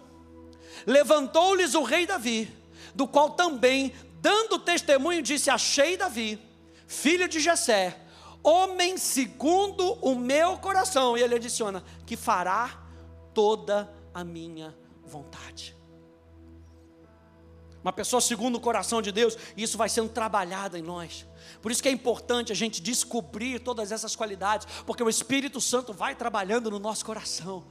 levantou-lhes 0.87 1.75
o 1.75 1.83
rei 1.83 2.07
Davi, 2.07 2.53
do 2.95 3.09
qual 3.09 3.31
também, 3.31 3.93
dando 4.21 4.59
testemunho, 4.59 5.23
disse: 5.23 5.51
Achei 5.51 5.97
Davi, 5.97 6.39
filho 6.87 7.29
de 7.29 7.41
Jessé, 7.41 7.99
homem 8.43 8.97
segundo 8.97 9.95
o 10.01 10.15
meu 10.15 10.59
coração. 10.59 11.17
E 11.17 11.23
ele 11.23 11.35
adiciona: 11.35 11.83
que 12.07 12.17
fará 12.17 12.81
toda 13.35 13.93
a 14.15 14.23
minha 14.23 14.77
vontade. 15.05 15.80
Uma 17.83 17.93
pessoa 17.93 18.21
segundo 18.21 18.57
o 18.57 18.61
coração 18.61 19.01
de 19.01 19.11
Deus, 19.11 19.37
e 19.57 19.63
isso 19.63 19.79
vai 19.79 19.89
sendo 19.89 20.11
trabalhado 20.11 20.77
em 20.77 20.83
nós. 20.83 21.27
Por 21.63 21.73
isso 21.73 21.83
que 21.83 21.89
é 21.89 21.93
importante 21.93 22.53
a 22.53 22.55
gente 22.55 22.83
descobrir 22.83 23.61
todas 23.61 23.91
essas 23.91 24.15
qualidades, 24.15 24.67
porque 24.85 25.03
o 25.03 25.09
Espírito 25.09 25.61
Santo 25.61 25.93
vai 25.93 26.15
trabalhando 26.15 26.71
no 26.71 26.79
nosso 26.79 27.05
coração. 27.05 27.65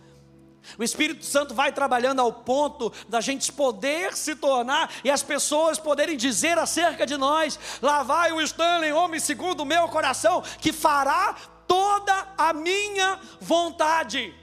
O 0.78 0.84
Espírito 0.84 1.26
Santo 1.26 1.54
vai 1.54 1.72
trabalhando 1.72 2.20
ao 2.20 2.32
ponto 2.32 2.92
da 3.08 3.22
gente 3.22 3.52
poder 3.52 4.16
se 4.16 4.36
tornar 4.36 4.92
e 5.04 5.10
as 5.10 5.24
pessoas 5.24 5.80
poderem 5.80 6.18
dizer 6.18 6.58
acerca 6.58 7.06
de 7.06 7.16
nós: 7.16 7.60
lá 7.82 8.04
vai 8.04 8.32
o 8.32 8.42
Stanley, 8.42 8.92
homem 8.92 9.20
segundo 9.20 9.62
o 9.62 9.66
meu 9.66 9.88
coração, 9.88 10.42
que 10.60 10.74
fará 10.74 11.36
toda 11.68 12.28
a 12.38 12.52
minha 12.52 13.20
vontade. 13.40 14.34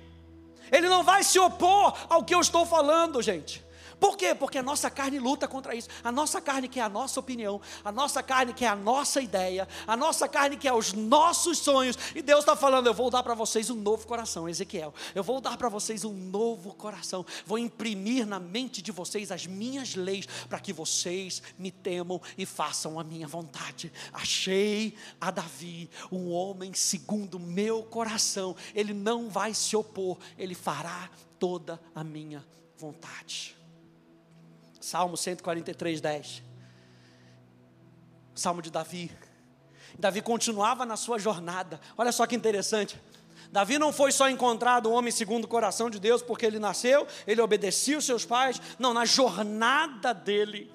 Ele 0.71 0.89
não 0.89 1.03
vai 1.03 1.23
se 1.23 1.39
opor 1.39 1.95
ao 2.09 2.25
que 2.25 2.35
eu 2.35 2.41
estou 2.41 2.65
falando, 2.65 3.21
gente. 3.21 3.66
Por 3.99 4.17
quê? 4.17 4.35
Porque 4.35 4.59
a 4.59 4.63
nossa 4.63 4.91
carne 4.91 5.19
luta 5.19 5.49
contra 5.49 5.75
isso. 5.75 5.89
A 6.05 6.13
nossa 6.13 6.41
carne 6.41 6.69
quer 6.69 6.83
a 6.83 6.89
nossa 6.89 7.19
opinião, 7.19 7.61
a 7.85 7.91
nossa 7.91 8.23
carne 8.23 8.53
quer 8.53 8.69
a 8.69 8.77
nossa 8.77 9.21
ideia, 9.21 9.67
a 9.87 9.97
nossa 9.97 10.29
carne 10.29 10.57
quer 10.57 10.73
os 10.73 10.93
nossos 10.93 11.59
sonhos. 11.59 11.97
E 12.15 12.21
Deus 12.21 12.41
está 12.41 12.55
falando: 12.55 12.87
eu 12.87 12.95
vou 12.95 13.11
dar 13.11 13.23
para 13.23 13.35
vocês 13.35 13.71
um 13.71 13.75
novo 13.75 14.07
coração, 14.07 14.49
Ezequiel. 14.49 14.93
Eu 15.15 15.25
vou 15.25 15.41
dar 15.41 15.57
para 15.57 15.69
vocês 15.69 16.05
um 16.05 16.13
novo 16.13 16.75
coração. 16.75 17.25
Vou 17.47 17.59
imprimir 17.59 18.27
na 18.27 18.39
mente 18.39 18.83
de 18.83 18.93
vocês 18.93 19.33
as 19.33 19.47
minhas 19.47 19.95
leis, 19.95 20.27
para 20.49 20.61
que 20.61 20.73
vocês 20.73 21.43
me 21.59 21.71
temam 21.71 22.21
e 22.37 22.45
façam 22.45 23.01
a 23.01 23.05
minha 23.05 23.27
vontade. 23.27 23.91
Achei 24.13 24.95
a 25.21 25.31
Davi, 25.31 25.89
um 26.13 26.31
homem 26.31 26.75
segundo 26.75 27.39
meu 27.39 27.83
coração. 27.83 28.55
Ele 28.75 28.93
não 28.93 29.31
vai 29.31 29.55
se 29.55 29.75
opor, 29.75 30.19
ele 30.37 30.55
fará 30.55 31.09
toda 31.39 31.81
a 31.95 32.05
minha 32.05 32.45
vontade. 32.77 33.56
Salmo 34.87 35.17
143, 35.17 36.01
10. 36.01 36.43
Salmo 38.37 38.63
de 38.63 38.71
Davi. 38.71 39.11
Davi 39.99 40.23
continuava 40.23 40.87
na 40.87 40.97
sua 40.97 41.19
jornada. 41.19 41.81
Olha 41.99 42.13
só 42.13 42.25
que 42.25 42.37
interessante. 42.37 42.97
Davi 43.51 43.81
não 43.81 43.93
foi 43.93 44.13
só 44.13 44.31
encontrado 44.31 44.89
um 44.89 44.93
homem 44.93 45.11
segundo 45.11 45.47
o 45.47 45.49
coração 45.49 45.91
de 45.91 45.99
Deus, 45.99 46.23
porque 46.23 46.47
ele 46.47 46.61
nasceu, 46.61 47.05
ele 47.27 47.41
obedecia 47.41 47.99
os 47.99 48.05
seus 48.05 48.25
pais. 48.25 48.63
Não, 48.79 48.95
na 48.95 49.05
jornada 49.05 50.15
dele. 50.15 50.73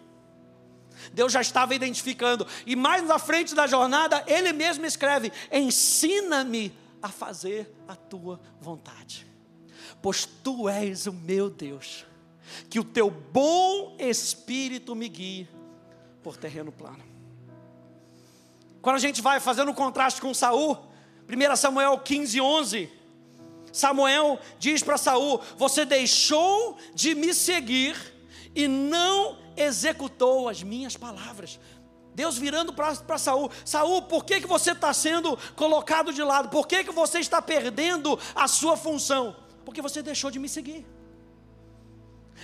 Deus 1.14 1.32
já 1.32 1.40
estava 1.40 1.74
identificando. 1.74 2.46
E 2.66 2.76
mais 2.76 3.08
na 3.08 3.18
frente 3.18 3.56
da 3.56 3.66
jornada, 3.66 4.26
ele 4.28 4.52
mesmo 4.52 4.86
escreve: 4.86 5.32
Ensina-me 5.50 6.78
a 7.02 7.08
fazer 7.08 7.74
a 7.88 7.96
tua 7.96 8.42
vontade, 8.60 9.26
pois 10.02 10.26
tu 10.26 10.68
és 10.68 11.08
o 11.08 11.14
meu 11.14 11.50
Deus 11.50 12.11
que 12.70 12.80
o 12.80 12.84
teu 12.84 13.10
bom 13.10 13.96
espírito 14.00 14.96
me 14.96 15.08
guie 15.10 15.50
por 16.24 16.38
terreno 16.38 16.72
plano. 16.72 17.04
Quando 18.82 18.96
a 18.96 19.00
gente 19.00 19.22
vai 19.22 19.40
fazendo 19.40 19.72
um 19.72 19.74
contraste 19.74 20.20
com 20.22 20.34
Saul, 20.34 20.78
1 21.30 21.56
Samuel 21.56 22.00
15, 22.00 22.42
11, 22.42 22.90
Samuel 23.72 24.40
diz 24.60 24.84
para 24.84 24.98
Saul: 24.98 25.42
Você 25.58 25.86
deixou 25.86 26.78
de 26.94 27.16
me 27.16 27.34
seguir 27.34 27.96
e 28.56 28.68
não 28.68 29.38
executou 29.56 30.50
as 30.50 30.64
minhas 30.64 30.98
palavras. 30.98 31.60
Deus 32.14 32.38
virando 32.38 32.74
para 32.74 33.18
Saul, 33.18 33.50
Saul, 33.64 34.02
por 34.02 34.26
que, 34.26 34.42
que 34.42 34.48
você 34.48 34.72
está 34.72 34.94
sendo 34.94 35.38
colocado 35.56 36.12
de 36.12 36.22
lado? 36.22 36.50
Por 36.50 36.68
que, 36.68 36.84
que 36.84 36.92
você 36.92 37.20
está 37.20 37.42
perdendo 37.42 38.20
a 38.36 38.48
sua 38.48 38.76
função? 38.76 39.36
Porque 39.64 39.82
você 39.82 40.02
deixou 40.02 40.30
de 40.30 40.38
me 40.38 40.50
seguir. 40.50 40.86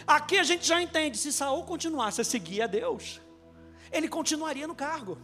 Aqui 0.06 0.38
a 0.38 0.44
gente 0.44 0.66
já 0.66 0.82
entende, 0.82 1.18
se 1.18 1.32
Saul 1.34 1.64
continuasse 1.64 2.22
a 2.22 2.24
seguir 2.24 2.62
a 2.62 2.68
Deus, 2.68 3.20
ele 3.92 4.08
continuaria 4.08 4.68
no 4.68 4.76
cargo. 4.76 5.18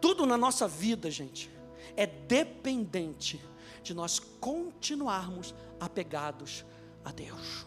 Tudo 0.00 0.26
na 0.26 0.36
nossa 0.36 0.66
vida, 0.66 1.10
gente, 1.10 1.50
é 1.96 2.06
dependente 2.06 3.40
de 3.82 3.94
nós 3.94 4.18
continuarmos 4.18 5.54
apegados 5.78 6.64
a 7.04 7.12
Deus. 7.12 7.66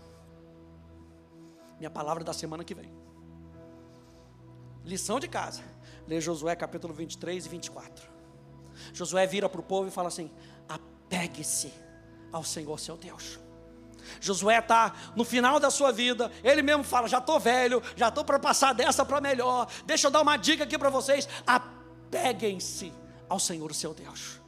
Minha 1.77 1.89
palavra 1.89 2.23
da 2.23 2.33
semana 2.33 2.63
que 2.63 2.73
vem. 2.73 2.91
Lição 4.83 5.19
de 5.19 5.27
casa. 5.27 5.63
Lê 6.07 6.21
Josué 6.21 6.55
capítulo 6.55 6.93
23 6.93 7.45
e 7.45 7.49
24. 7.49 8.09
Josué 8.93 9.25
vira 9.25 9.49
para 9.49 9.59
o 9.59 9.63
povo 9.63 9.87
e 9.87 9.91
fala 9.91 10.07
assim: 10.07 10.31
apegue-se 10.67 11.73
ao 12.31 12.43
Senhor 12.43 12.79
seu 12.79 12.95
Deus. 12.95 13.39
Josué 14.19 14.59
está 14.59 14.93
no 15.15 15.23
final 15.23 15.59
da 15.59 15.69
sua 15.69 15.91
vida, 15.91 16.31
ele 16.43 16.61
mesmo 16.61 16.83
fala: 16.83 17.07
já 17.07 17.19
estou 17.19 17.39
velho, 17.39 17.81
já 17.95 18.09
estou 18.09 18.23
para 18.23 18.39
passar 18.39 18.73
dessa 18.73 19.05
para 19.05 19.21
melhor. 19.21 19.67
Deixa 19.85 20.07
eu 20.07 20.11
dar 20.11 20.21
uma 20.21 20.37
dica 20.37 20.63
aqui 20.63 20.77
para 20.77 20.89
vocês: 20.89 21.27
apeguem-se 21.45 22.93
ao 23.29 23.39
Senhor, 23.39 23.73
seu 23.73 23.93
Deus, 23.93 24.39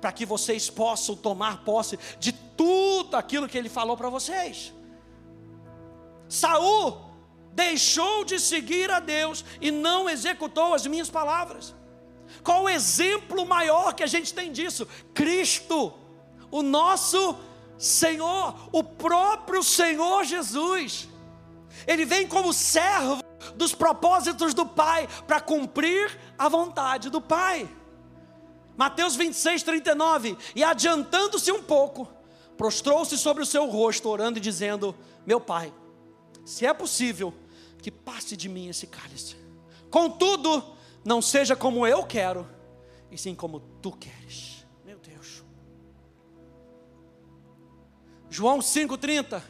para 0.00 0.12
que 0.12 0.26
vocês 0.26 0.70
possam 0.70 1.16
tomar 1.16 1.64
posse 1.64 1.98
de 2.18 2.32
tudo 2.32 3.16
aquilo 3.16 3.48
que 3.48 3.56
ele 3.58 3.68
falou 3.68 3.96
para 3.96 4.08
vocês. 4.08 4.72
Saul 6.28 7.06
deixou 7.52 8.24
de 8.24 8.38
seguir 8.38 8.90
a 8.90 9.00
Deus 9.00 9.44
e 9.60 9.70
não 9.70 10.08
executou 10.08 10.74
as 10.74 10.86
minhas 10.86 11.08
palavras. 11.08 11.74
Qual 12.42 12.64
o 12.64 12.68
exemplo 12.68 13.46
maior 13.46 13.94
que 13.94 14.02
a 14.02 14.06
gente 14.06 14.34
tem 14.34 14.52
disso? 14.52 14.86
Cristo, 15.14 15.92
o 16.50 16.62
nosso 16.62 17.36
Senhor, 17.78 18.68
o 18.72 18.82
próprio 18.82 19.62
Senhor 19.62 20.24
Jesus. 20.24 21.08
Ele 21.86 22.04
vem 22.04 22.26
como 22.26 22.52
servo 22.52 23.22
dos 23.54 23.74
propósitos 23.74 24.54
do 24.54 24.66
Pai 24.66 25.08
para 25.26 25.40
cumprir 25.40 26.18
a 26.38 26.48
vontade 26.48 27.10
do 27.10 27.20
Pai. 27.20 27.68
Mateus 28.76 29.16
26, 29.16 29.62
39. 29.62 30.36
E 30.54 30.62
adiantando-se 30.62 31.50
um 31.50 31.62
pouco, 31.62 32.08
prostrou-se 32.56 33.16
sobre 33.16 33.42
o 33.42 33.46
seu 33.46 33.66
rosto, 33.66 34.08
orando 34.08 34.38
e 34.38 34.42
dizendo: 34.42 34.94
Meu 35.24 35.40
Pai, 35.40 35.72
se 36.44 36.66
é 36.66 36.72
possível, 36.72 37.32
que 37.82 37.90
passe 37.90 38.36
de 38.36 38.48
mim 38.48 38.68
esse 38.68 38.86
cálice. 38.86 39.36
Contudo, 39.90 40.62
não 41.04 41.22
seja 41.22 41.54
como 41.54 41.86
eu 41.86 42.04
quero, 42.04 42.48
e 43.10 43.16
sim 43.16 43.34
como 43.34 43.60
tu 43.80 43.92
queres. 43.92 44.55
João 48.36 48.58
5,30. 48.58 49.42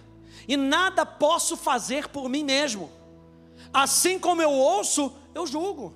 E 0.47 0.57
nada 0.57 1.05
posso 1.05 1.57
fazer 1.57 2.07
por 2.07 2.29
mim 2.29 2.45
mesmo. 2.45 2.89
Assim 3.73 4.17
como 4.17 4.41
eu 4.41 4.53
ouço, 4.53 5.13
eu 5.35 5.45
julgo. 5.45 5.93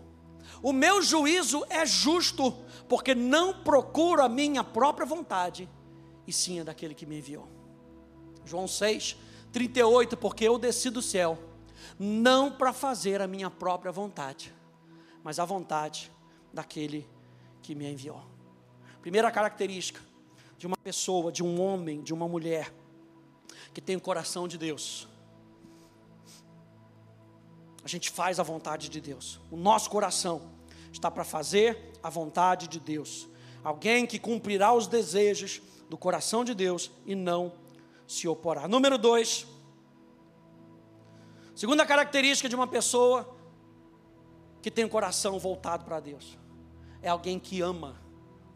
O 0.60 0.72
meu 0.72 1.00
juízo 1.00 1.64
é 1.70 1.86
justo, 1.86 2.52
porque 2.88 3.14
não 3.14 3.62
procuro 3.62 4.20
a 4.24 4.28
minha 4.28 4.64
própria 4.64 5.06
vontade, 5.06 5.68
e 6.26 6.32
sim 6.32 6.58
a 6.58 6.64
daquele 6.64 6.92
que 6.92 7.06
me 7.06 7.18
enviou. 7.18 7.48
João 8.44 8.66
6, 8.66 9.16
38, 9.52 10.16
porque 10.16 10.44
eu 10.44 10.58
desci 10.58 10.90
do 10.90 11.00
céu, 11.00 11.38
não 11.96 12.50
para 12.50 12.72
fazer 12.72 13.22
a 13.22 13.28
minha 13.28 13.48
própria 13.48 13.92
vontade, 13.92 14.52
mas 15.22 15.38
a 15.38 15.44
vontade 15.44 16.10
daquele 16.52 17.08
que 17.62 17.72
me 17.72 17.88
enviou. 17.88 18.20
Primeira 19.00 19.30
característica 19.30 20.00
de 20.58 20.66
uma 20.66 20.76
pessoa, 20.76 21.30
de 21.30 21.44
um 21.44 21.60
homem, 21.62 22.02
de 22.02 22.12
uma 22.12 22.26
mulher 22.26 22.79
que 23.72 23.80
tem 23.80 23.96
o 23.96 24.00
coração 24.00 24.48
de 24.48 24.58
Deus. 24.58 25.08
A 27.82 27.88
gente 27.88 28.10
faz 28.10 28.38
a 28.38 28.42
vontade 28.42 28.88
de 28.88 29.00
Deus. 29.00 29.40
O 29.50 29.56
nosso 29.56 29.88
coração 29.88 30.50
está 30.92 31.10
para 31.10 31.24
fazer 31.24 31.92
a 32.02 32.10
vontade 32.10 32.68
de 32.68 32.78
Deus. 32.78 33.28
Alguém 33.62 34.06
que 34.06 34.18
cumprirá 34.18 34.72
os 34.72 34.86
desejos 34.86 35.60
do 35.88 35.96
coração 35.96 36.44
de 36.44 36.54
Deus 36.54 36.90
e 37.06 37.14
não 37.14 37.52
se 38.06 38.28
oporá. 38.28 38.66
Número 38.68 38.98
dois. 38.98 39.46
Segunda 41.54 41.84
característica 41.84 42.48
de 42.48 42.54
uma 42.54 42.66
pessoa 42.66 43.36
que 44.62 44.70
tem 44.70 44.84
o 44.84 44.88
coração 44.88 45.38
voltado 45.38 45.84
para 45.84 46.00
Deus 46.00 46.38
é 47.02 47.08
alguém 47.08 47.38
que 47.38 47.60
ama 47.60 48.00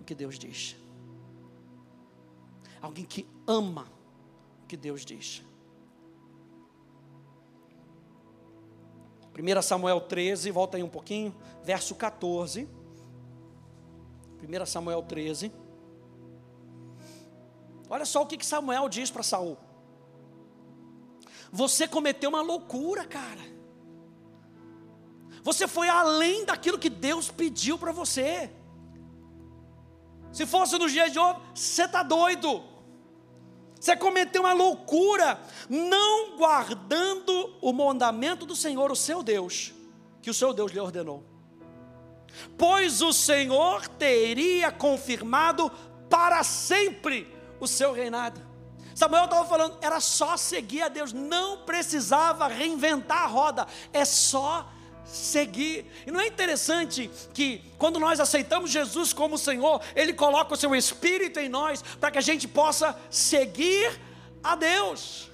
o 0.00 0.04
que 0.04 0.14
Deus 0.14 0.38
diz. 0.38 0.76
Alguém 2.80 3.04
que 3.04 3.26
ama 3.46 3.93
que 4.74 4.76
Deus 4.76 5.04
diz. 5.04 5.40
1 9.38 9.62
Samuel 9.62 10.00
13, 10.00 10.50
volta 10.50 10.76
aí 10.76 10.82
um 10.82 10.88
pouquinho, 10.88 11.32
verso 11.62 11.94
14. 11.94 12.68
1 14.42 14.66
Samuel 14.66 15.02
13. 15.02 15.52
Olha 17.88 18.04
só 18.04 18.22
o 18.22 18.26
que 18.26 18.44
Samuel 18.44 18.88
diz 18.88 19.10
para 19.12 19.22
Saul. 19.22 19.56
você 21.52 21.86
cometeu 21.86 22.30
uma 22.30 22.42
loucura, 22.42 23.04
cara. 23.06 23.54
Você 25.44 25.68
foi 25.68 25.88
além 25.88 26.44
daquilo 26.44 26.80
que 26.80 26.90
Deus 26.90 27.30
pediu 27.30 27.78
para 27.78 27.92
você. 27.92 28.50
Se 30.32 30.44
fosse 30.46 30.76
nos 30.78 30.90
dias 30.90 31.12
de 31.12 31.18
hoje, 31.20 31.38
você 31.54 31.84
está 31.84 32.02
doido. 32.02 32.73
Você 33.84 33.94
cometeu 33.94 34.40
uma 34.40 34.54
loucura, 34.54 35.38
não 35.68 36.38
guardando 36.38 37.54
o 37.60 37.70
mandamento 37.70 38.46
do 38.46 38.56
Senhor, 38.56 38.90
o 38.90 38.96
seu 38.96 39.22
Deus, 39.22 39.74
que 40.22 40.30
o 40.30 40.32
seu 40.32 40.54
Deus 40.54 40.72
lhe 40.72 40.80
ordenou. 40.80 41.22
Pois 42.56 43.02
o 43.02 43.12
Senhor 43.12 43.86
teria 43.86 44.72
confirmado 44.72 45.70
para 46.08 46.42
sempre 46.42 47.30
o 47.60 47.66
seu 47.66 47.92
reinado. 47.92 48.40
Samuel 48.94 49.24
estava 49.24 49.46
falando, 49.46 49.76
era 49.82 50.00
só 50.00 50.34
seguir 50.38 50.80
a 50.80 50.88
Deus, 50.88 51.12
não 51.12 51.58
precisava 51.66 52.48
reinventar 52.48 53.24
a 53.24 53.26
roda, 53.26 53.66
é 53.92 54.06
só 54.06 54.66
seguir. 55.04 55.86
E 56.06 56.10
não 56.10 56.20
é 56.20 56.26
interessante 56.26 57.10
que 57.32 57.62
quando 57.78 57.98
nós 57.98 58.20
aceitamos 58.20 58.70
Jesus 58.70 59.12
como 59.12 59.38
Senhor, 59.38 59.80
Ele 59.94 60.12
coloca 60.12 60.54
o 60.54 60.56
seu 60.56 60.74
Espírito 60.74 61.38
em 61.38 61.48
nós 61.48 61.82
para 62.00 62.10
que 62.10 62.18
a 62.18 62.22
gente 62.22 62.48
possa 62.48 62.98
seguir 63.10 64.00
a 64.42 64.56
Deus. 64.56 65.30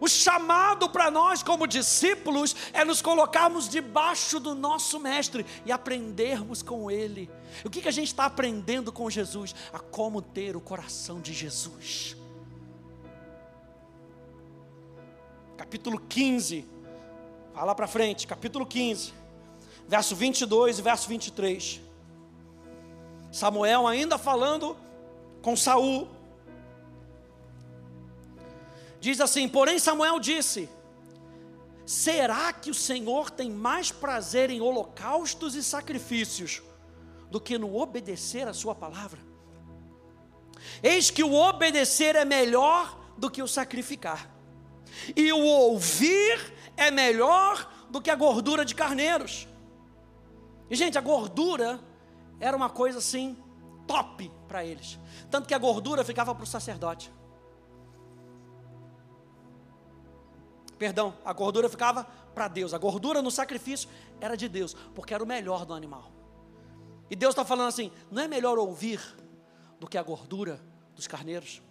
O 0.00 0.08
chamado 0.08 0.90
para 0.90 1.10
nós 1.10 1.42
como 1.42 1.66
discípulos 1.66 2.54
é 2.72 2.84
nos 2.84 3.00
colocarmos 3.00 3.68
debaixo 3.68 4.40
do 4.40 4.54
nosso 4.54 4.98
Mestre 4.98 5.46
e 5.64 5.72
aprendermos 5.72 6.62
com 6.62 6.90
Ele. 6.90 7.30
O 7.64 7.70
que, 7.70 7.80
que 7.80 7.88
a 7.88 7.92
gente 7.92 8.08
está 8.08 8.26
aprendendo 8.26 8.92
com 8.92 9.08
Jesus? 9.08 9.54
A 9.72 9.78
como 9.78 10.20
ter 10.20 10.56
o 10.56 10.60
coração 10.60 11.20
de 11.20 11.32
Jesus. 11.32 12.16
Capítulo 15.56 15.98
15, 16.00 16.68
Vai 17.54 17.64
lá 17.64 17.72
para 17.72 17.86
frente, 17.86 18.26
capítulo 18.26 18.66
15, 18.66 19.14
verso 19.86 20.16
22 20.16 20.80
e 20.80 20.82
verso 20.82 21.08
23. 21.08 21.80
Samuel 23.30 23.86
ainda 23.86 24.18
falando 24.18 24.76
com 25.40 25.56
Saul. 25.56 26.08
Diz 28.98 29.20
assim: 29.20 29.48
Porém, 29.48 29.78
Samuel 29.78 30.18
disse: 30.18 30.68
Será 31.86 32.52
que 32.52 32.72
o 32.72 32.74
Senhor 32.74 33.30
tem 33.30 33.48
mais 33.52 33.92
prazer 33.92 34.50
em 34.50 34.60
holocaustos 34.60 35.54
e 35.54 35.62
sacrifícios 35.62 36.60
do 37.30 37.40
que 37.40 37.56
no 37.56 37.76
obedecer 37.76 38.48
a 38.48 38.52
Sua 38.52 38.74
palavra? 38.74 39.20
Eis 40.82 41.08
que 41.08 41.22
o 41.22 41.34
obedecer 41.34 42.16
é 42.16 42.24
melhor 42.24 42.98
do 43.16 43.30
que 43.30 43.40
o 43.40 43.46
sacrificar, 43.46 44.28
e 45.14 45.32
o 45.32 45.38
ouvir 45.38 46.53
é 46.76 46.90
melhor 46.90 47.70
do 47.90 48.00
que 48.00 48.10
a 48.10 48.16
gordura 48.16 48.64
de 48.64 48.74
carneiros. 48.74 49.48
E, 50.68 50.74
gente, 50.74 50.98
a 50.98 51.00
gordura 51.00 51.80
era 52.40 52.56
uma 52.56 52.70
coisa 52.70 52.98
assim, 52.98 53.36
top 53.86 54.30
para 54.48 54.64
eles. 54.64 54.98
Tanto 55.30 55.46
que 55.46 55.54
a 55.54 55.58
gordura 55.58 56.04
ficava 56.04 56.34
para 56.34 56.44
o 56.44 56.46
sacerdote. 56.46 57.12
Perdão, 60.78 61.14
a 61.24 61.32
gordura 61.32 61.68
ficava 61.68 62.04
para 62.34 62.48
Deus. 62.48 62.74
A 62.74 62.78
gordura 62.78 63.22
no 63.22 63.30
sacrifício 63.30 63.88
era 64.20 64.36
de 64.36 64.48
Deus, 64.48 64.74
porque 64.94 65.14
era 65.14 65.22
o 65.22 65.26
melhor 65.26 65.64
do 65.64 65.72
animal. 65.72 66.10
E 67.08 67.16
Deus 67.16 67.32
está 67.32 67.44
falando 67.44 67.68
assim: 67.68 67.92
não 68.10 68.22
é 68.22 68.28
melhor 68.28 68.58
ouvir 68.58 69.00
do 69.78 69.86
que 69.86 69.96
a 69.96 70.02
gordura 70.02 70.60
dos 70.94 71.06
carneiros? 71.06 71.62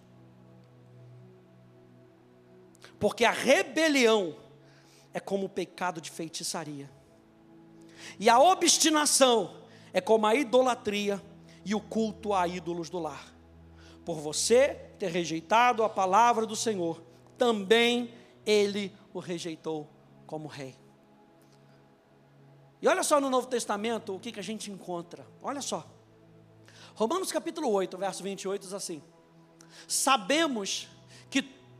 Porque 3.00 3.26
a 3.26 3.32
rebelião 3.32 4.36
é 5.14 5.20
como 5.20 5.46
o 5.46 5.50
pecado 5.50 6.02
de 6.02 6.10
feitiçaria. 6.10 6.90
E 8.20 8.30
a 8.30 8.40
obstinação 8.40 9.56
é 9.94 10.02
como 10.02 10.26
a 10.26 10.36
idolatria 10.36 11.22
e 11.64 11.76
o 11.76 11.80
culto 11.80 12.34
a 12.34 12.48
ídolos 12.48 12.90
do 12.90 13.00
lar. 13.00 13.34
Por 14.04 14.20
você 14.20 14.92
ter 15.00 15.12
rejeitado 15.12 15.84
a 15.84 15.90
palavra 15.90 16.46
do 16.46 16.56
Senhor, 16.56 17.02
também 17.38 18.14
ele 18.46 18.94
o 19.14 19.20
rejeitou 19.20 19.90
como 20.26 20.48
rei. 20.48 20.76
E 22.82 22.88
olha 22.88 23.04
só 23.04 23.22
no 23.22 23.30
Novo 23.30 23.48
Testamento 23.48 24.14
o 24.14 24.20
que, 24.20 24.32
que 24.32 24.40
a 24.40 24.44
gente 24.44 24.70
encontra. 24.70 25.26
Olha 25.42 25.62
só. 25.62 25.88
Romanos 26.96 27.32
capítulo 27.32 27.70
8, 27.72 27.98
verso 27.98 28.22
28 28.24 28.62
diz 28.62 28.74
assim: 28.74 29.02
Sabemos 29.88 30.90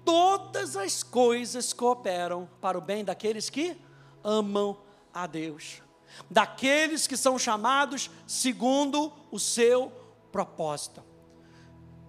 todas 0.06 0.76
as 0.76 1.04
coisas 1.04 1.74
cooperam 1.74 2.50
para 2.62 2.78
o 2.78 2.82
bem 2.82 3.04
daqueles 3.04 3.50
que 3.50 3.76
amam 4.24 4.78
a 5.14 5.28
Deus, 5.28 5.82
daqueles 6.30 7.08
que 7.08 7.18
são 7.18 7.38
chamados 7.38 8.10
segundo 8.28 9.12
o 9.32 9.40
seu 9.40 9.92
propósito. 10.32 11.04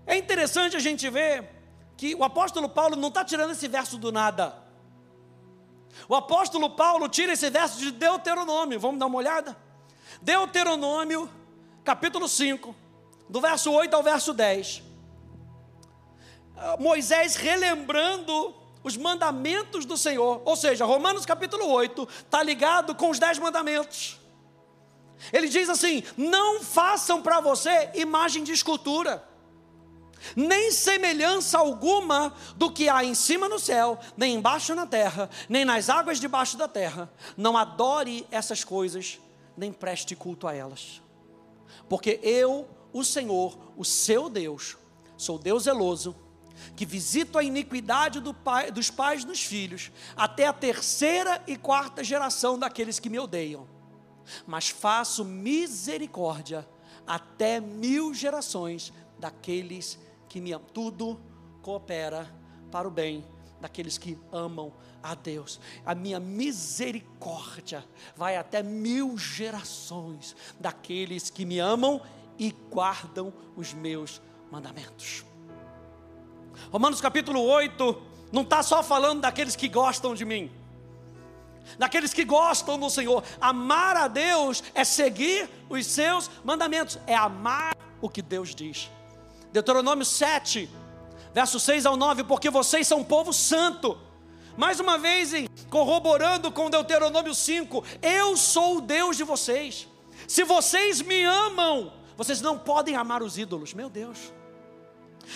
É 0.06 0.16
interessante 0.16 0.76
a 0.76 0.80
gente 0.80 1.08
ver 1.08 1.50
que 1.96 2.14
o 2.14 2.24
apóstolo 2.24 2.68
Paulo 2.68 2.96
não 2.96 3.08
está 3.08 3.24
tirando 3.24 3.52
esse 3.52 3.68
verso 3.68 3.96
do 3.96 4.10
nada. 4.10 4.62
O 6.08 6.14
apóstolo 6.14 6.70
Paulo 6.70 7.08
tira 7.08 7.32
esse 7.32 7.48
verso 7.48 7.78
de 7.78 7.90
Deuteronômio, 7.92 8.80
vamos 8.80 8.98
dar 8.98 9.06
uma 9.06 9.18
olhada? 9.18 9.56
Deuteronômio, 10.20 11.30
capítulo 11.84 12.28
5, 12.28 12.74
do 13.28 13.40
verso 13.40 13.70
8 13.70 13.94
ao 13.94 14.02
verso 14.02 14.32
10. 14.32 14.93
Moisés 16.78 17.36
relembrando 17.36 18.54
os 18.82 18.96
mandamentos 18.96 19.84
do 19.84 19.96
Senhor, 19.96 20.42
ou 20.44 20.56
seja, 20.56 20.84
Romanos 20.84 21.24
capítulo 21.24 21.66
8 21.66 22.06
está 22.26 22.42
ligado 22.42 22.94
com 22.94 23.10
os 23.10 23.18
dez 23.18 23.38
mandamentos. 23.38 24.20
Ele 25.32 25.48
diz 25.48 25.68
assim: 25.68 26.02
não 26.16 26.62
façam 26.62 27.22
para 27.22 27.40
você 27.40 27.90
imagem 27.94 28.44
de 28.44 28.52
escultura, 28.52 29.26
nem 30.36 30.70
semelhança 30.70 31.58
alguma 31.58 32.34
do 32.56 32.70
que 32.70 32.88
há 32.88 33.02
em 33.02 33.14
cima 33.14 33.48
no 33.48 33.58
céu, 33.58 33.98
nem 34.16 34.34
embaixo 34.34 34.74
na 34.74 34.86
terra, 34.86 35.30
nem 35.48 35.64
nas 35.64 35.88
águas 35.88 36.20
debaixo 36.20 36.56
da 36.56 36.68
terra. 36.68 37.10
Não 37.36 37.56
adore 37.56 38.26
essas 38.30 38.62
coisas, 38.64 39.18
nem 39.56 39.72
preste 39.72 40.14
culto 40.14 40.46
a 40.46 40.54
elas, 40.54 41.02
porque 41.88 42.20
eu, 42.22 42.68
o 42.92 43.02
Senhor, 43.02 43.56
o 43.76 43.84
seu 43.84 44.28
Deus, 44.28 44.76
sou 45.16 45.38
Deus 45.38 45.64
zeloso 45.64 46.14
que 46.76 46.86
visito 46.86 47.38
a 47.38 47.42
iniquidade 47.42 48.20
do 48.20 48.32
pai, 48.32 48.70
dos 48.70 48.90
pais 48.90 49.24
nos 49.24 49.42
filhos, 49.42 49.90
até 50.16 50.46
a 50.46 50.52
terceira 50.52 51.42
e 51.46 51.56
quarta 51.56 52.02
geração 52.02 52.58
daqueles 52.58 52.98
que 52.98 53.10
me 53.10 53.18
odeiam. 53.18 53.66
Mas 54.46 54.68
faço 54.68 55.24
misericórdia 55.24 56.66
até 57.06 57.60
mil 57.60 58.14
gerações 58.14 58.92
daqueles 59.18 59.98
que 60.28 60.40
me 60.40 60.52
amam. 60.52 60.66
Tudo 60.72 61.20
coopera 61.62 62.32
para 62.70 62.88
o 62.88 62.90
bem 62.90 63.24
daqueles 63.60 63.96
que 63.96 64.18
amam 64.32 64.72
a 65.02 65.14
Deus. 65.14 65.60
A 65.84 65.94
minha 65.94 66.18
misericórdia 66.18 67.84
vai 68.16 68.36
até 68.36 68.62
mil 68.62 69.16
gerações 69.16 70.34
daqueles 70.58 71.30
que 71.30 71.44
me 71.44 71.58
amam 71.58 72.00
e 72.38 72.50
guardam 72.70 73.32
os 73.56 73.72
meus 73.72 74.20
mandamentos. 74.50 75.24
Romanos 76.70 77.00
capítulo 77.00 77.40
8 77.40 78.02
não 78.32 78.42
está 78.42 78.62
só 78.62 78.82
falando 78.82 79.20
daqueles 79.20 79.54
que 79.54 79.68
gostam 79.68 80.14
de 80.14 80.24
mim, 80.24 80.50
daqueles 81.78 82.12
que 82.12 82.24
gostam 82.24 82.78
do 82.78 82.90
Senhor. 82.90 83.22
Amar 83.40 83.96
a 83.96 84.08
Deus 84.08 84.62
é 84.74 84.84
seguir 84.84 85.48
os 85.68 85.86
seus 85.86 86.30
mandamentos, 86.44 86.98
é 87.06 87.14
amar 87.14 87.76
o 88.00 88.08
que 88.08 88.20
Deus 88.20 88.54
diz. 88.54 88.90
Deuteronômio 89.52 90.04
7, 90.04 90.68
verso 91.32 91.60
6 91.60 91.86
ao 91.86 91.96
9: 91.96 92.24
Porque 92.24 92.50
vocês 92.50 92.86
são 92.86 93.00
um 93.00 93.04
povo 93.04 93.32
santo. 93.32 93.96
Mais 94.56 94.78
uma 94.78 94.98
vez, 94.98 95.32
corroborando 95.68 96.50
com 96.50 96.70
Deuteronômio 96.70 97.34
5, 97.34 97.84
eu 98.02 98.36
sou 98.36 98.78
o 98.78 98.80
Deus 98.80 99.16
de 99.16 99.24
vocês. 99.24 99.88
Se 100.28 100.44
vocês 100.44 101.00
me 101.02 101.22
amam, 101.24 101.92
vocês 102.16 102.40
não 102.40 102.58
podem 102.58 102.94
amar 102.96 103.22
os 103.22 103.36
ídolos. 103.36 103.74
Meu 103.74 103.90
Deus. 103.90 104.32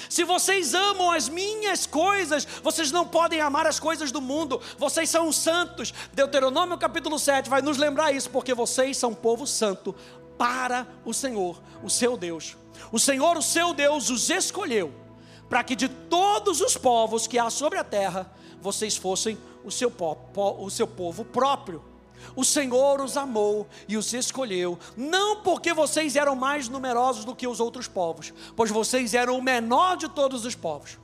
Se 0.09 0.25
vocês 0.25 0.75
amam 0.75 1.11
as 1.11 1.29
minhas 1.29 1.87
coisas, 1.87 2.47
vocês 2.63 2.91
não 2.91 3.07
podem 3.07 3.41
amar 3.41 3.67
as 3.67 3.81
coisas 3.81 4.13
do 4.13 4.21
mundo. 4.21 4.61
Vocês 4.77 5.09
são 5.11 5.33
santos. 5.33 5.93
Deuteronômio 6.13 6.79
capítulo 6.79 7.19
7 7.19 7.49
vai 7.49 7.63
nos 7.63 7.77
lembrar 7.77 8.13
isso, 8.13 8.31
porque 8.31 8.55
vocês 8.55 8.97
são 8.97 9.15
povo 9.15 9.47
santo 9.47 9.95
para 10.37 10.87
o 11.05 11.13
Senhor, 11.13 11.61
o 11.83 11.91
seu 11.91 12.17
Deus. 12.17 12.57
O 12.93 12.99
Senhor, 12.99 13.37
o 13.37 13.43
seu 13.43 13.75
Deus, 13.75 14.09
os 14.11 14.31
escolheu 14.31 15.09
para 15.49 15.65
que 15.65 15.75
de 15.75 15.89
todos 15.89 16.61
os 16.61 16.77
povos 16.77 17.27
que 17.27 17.39
há 17.39 17.49
sobre 17.49 17.79
a 17.79 17.85
terra, 17.85 18.31
vocês 18.61 18.97
fossem 18.97 19.39
o 19.65 19.71
seu, 19.71 19.93
o 20.59 20.71
seu 20.71 20.87
povo 20.87 21.25
próprio. 21.25 21.83
O 22.35 22.45
Senhor 22.45 23.01
os 23.01 23.17
amou 23.17 23.67
e 23.89 23.97
os 23.97 24.13
escolheu, 24.13 24.79
não 24.97 25.43
porque 25.43 25.73
vocês 25.73 26.17
eram 26.17 26.37
mais 26.37 26.69
numerosos 26.69 27.25
do 27.25 27.35
que 27.35 27.47
os 27.47 27.61
outros 27.61 27.89
povos, 27.89 28.33
pois 28.55 28.71
vocês 28.71 29.15
eram 29.15 29.39
o 29.39 29.43
menor 29.43 29.97
de 29.97 30.09
todos 30.09 30.45
os 30.45 30.55
povos, 30.55 30.99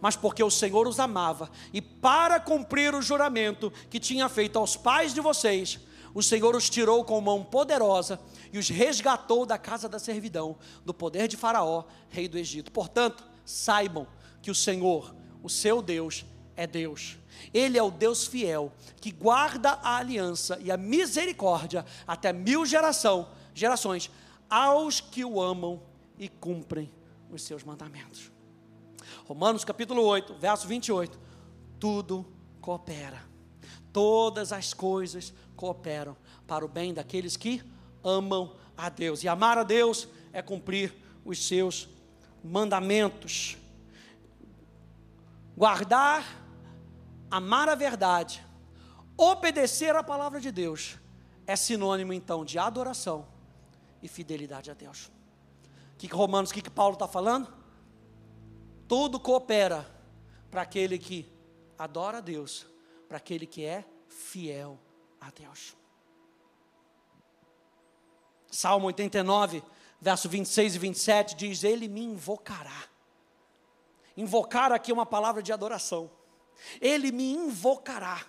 mas 0.00 0.16
porque 0.16 0.42
o 0.42 0.50
Senhor 0.50 0.86
os 0.88 0.98
amava, 0.98 1.50
e 1.72 1.80
para 1.80 2.40
cumprir 2.40 2.94
o 2.94 3.02
juramento 3.02 3.72
que 3.88 4.00
tinha 4.00 4.28
feito 4.28 4.58
aos 4.58 4.76
pais 4.76 5.14
de 5.14 5.20
vocês, 5.20 5.78
o 6.14 6.22
Senhor 6.22 6.56
os 6.56 6.68
tirou 6.68 7.04
com 7.04 7.20
mão 7.20 7.44
poderosa 7.44 8.18
e 8.52 8.58
os 8.58 8.68
resgatou 8.68 9.46
da 9.46 9.56
casa 9.56 9.88
da 9.88 9.98
servidão, 9.98 10.56
do 10.84 10.92
poder 10.92 11.28
de 11.28 11.36
Faraó, 11.36 11.84
rei 12.08 12.26
do 12.26 12.36
Egito. 12.36 12.72
Portanto, 12.72 13.24
saibam 13.44 14.06
que 14.42 14.50
o 14.50 14.54
Senhor, 14.54 15.14
o 15.42 15.48
seu 15.48 15.80
Deus, 15.80 16.24
é 16.56 16.66
Deus. 16.66 17.19
Ele 17.52 17.78
é 17.78 17.82
o 17.82 17.90
Deus 17.90 18.26
fiel, 18.26 18.72
que 19.00 19.10
guarda 19.10 19.78
a 19.82 19.96
aliança 19.96 20.58
e 20.60 20.70
a 20.70 20.76
misericórdia 20.76 21.84
até 22.06 22.32
mil 22.32 22.64
geração, 22.66 23.28
gerações, 23.54 24.10
aos 24.48 25.00
que 25.00 25.24
o 25.24 25.40
amam 25.40 25.82
e 26.18 26.28
cumprem 26.28 26.90
os 27.30 27.42
seus 27.42 27.64
mandamentos. 27.64 28.30
Romanos 29.26 29.64
capítulo 29.64 30.02
8, 30.02 30.34
verso 30.34 30.66
28. 30.66 31.18
Tudo 31.78 32.26
coopera. 32.60 33.22
Todas 33.92 34.52
as 34.52 34.74
coisas 34.74 35.32
cooperam 35.56 36.16
para 36.46 36.64
o 36.64 36.68
bem 36.68 36.92
daqueles 36.92 37.36
que 37.36 37.62
amam 38.04 38.54
a 38.76 38.88
Deus. 38.88 39.22
E 39.22 39.28
amar 39.28 39.58
a 39.58 39.62
Deus 39.62 40.08
é 40.32 40.42
cumprir 40.42 40.94
os 41.24 41.46
seus 41.46 41.88
mandamentos. 42.42 43.56
Guardar, 45.56 46.24
amar 47.30 47.68
a 47.68 47.74
verdade, 47.74 48.44
obedecer 49.16 49.94
a 49.94 50.02
palavra 50.02 50.40
de 50.40 50.50
Deus 50.50 50.98
é 51.46 51.56
sinônimo 51.56 52.12
então 52.12 52.44
de 52.44 52.58
adoração 52.58 53.26
e 54.02 54.08
fidelidade 54.08 54.70
a 54.70 54.74
Deus. 54.74 55.10
O 55.94 55.98
que, 55.98 56.08
que 56.08 56.14
Romanos, 56.14 56.50
o 56.50 56.54
que, 56.54 56.62
que 56.62 56.70
Paulo 56.70 56.94
está 56.94 57.06
falando? 57.06 57.52
Tudo 58.88 59.20
coopera 59.20 59.86
para 60.50 60.62
aquele 60.62 60.98
que 60.98 61.30
adora 61.78 62.18
a 62.18 62.20
Deus, 62.20 62.66
para 63.08 63.18
aquele 63.18 63.46
que 63.46 63.64
é 63.64 63.84
fiel 64.08 64.78
a 65.20 65.30
Deus. 65.30 65.76
Salmo 68.50 68.86
89, 68.86 69.62
verso 70.00 70.28
26 70.28 70.74
e 70.74 70.78
27 70.78 71.36
diz: 71.36 71.62
Ele 71.62 71.88
me 71.88 72.02
invocará. 72.02 72.84
Invocar 74.16 74.72
aqui 74.72 74.90
é 74.90 74.94
uma 74.94 75.06
palavra 75.06 75.42
de 75.42 75.52
adoração. 75.52 76.10
Ele 76.80 77.12
me 77.12 77.32
invocará, 77.32 78.24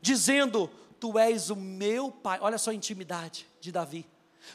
dizendo: 0.00 0.70
Tu 1.00 1.18
és 1.18 1.50
o 1.50 1.56
meu 1.56 2.10
Pai. 2.10 2.38
Olha 2.40 2.58
só 2.58 2.70
a 2.70 2.74
intimidade 2.74 3.46
de 3.60 3.70
Davi. 3.72 4.06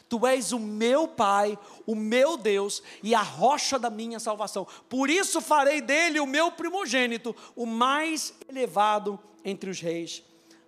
Tu 0.08 0.26
és 0.26 0.52
o 0.52 0.58
meu 0.58 1.06
Pai, 1.06 1.58
o 1.86 1.94
meu 1.94 2.36
Deus 2.36 2.82
e 3.02 3.14
a 3.14 3.22
rocha 3.22 3.78
da 3.78 3.90
minha 3.90 4.18
salvação. 4.18 4.66
Por 4.88 5.08
isso 5.08 5.40
farei 5.40 5.80
dele 5.80 6.20
o 6.20 6.26
meu 6.26 6.50
primogênito, 6.50 7.34
o 7.54 7.66
mais 7.66 8.34
elevado 8.48 9.18
entre 9.44 9.70
os 9.70 9.80
reis 9.80 10.22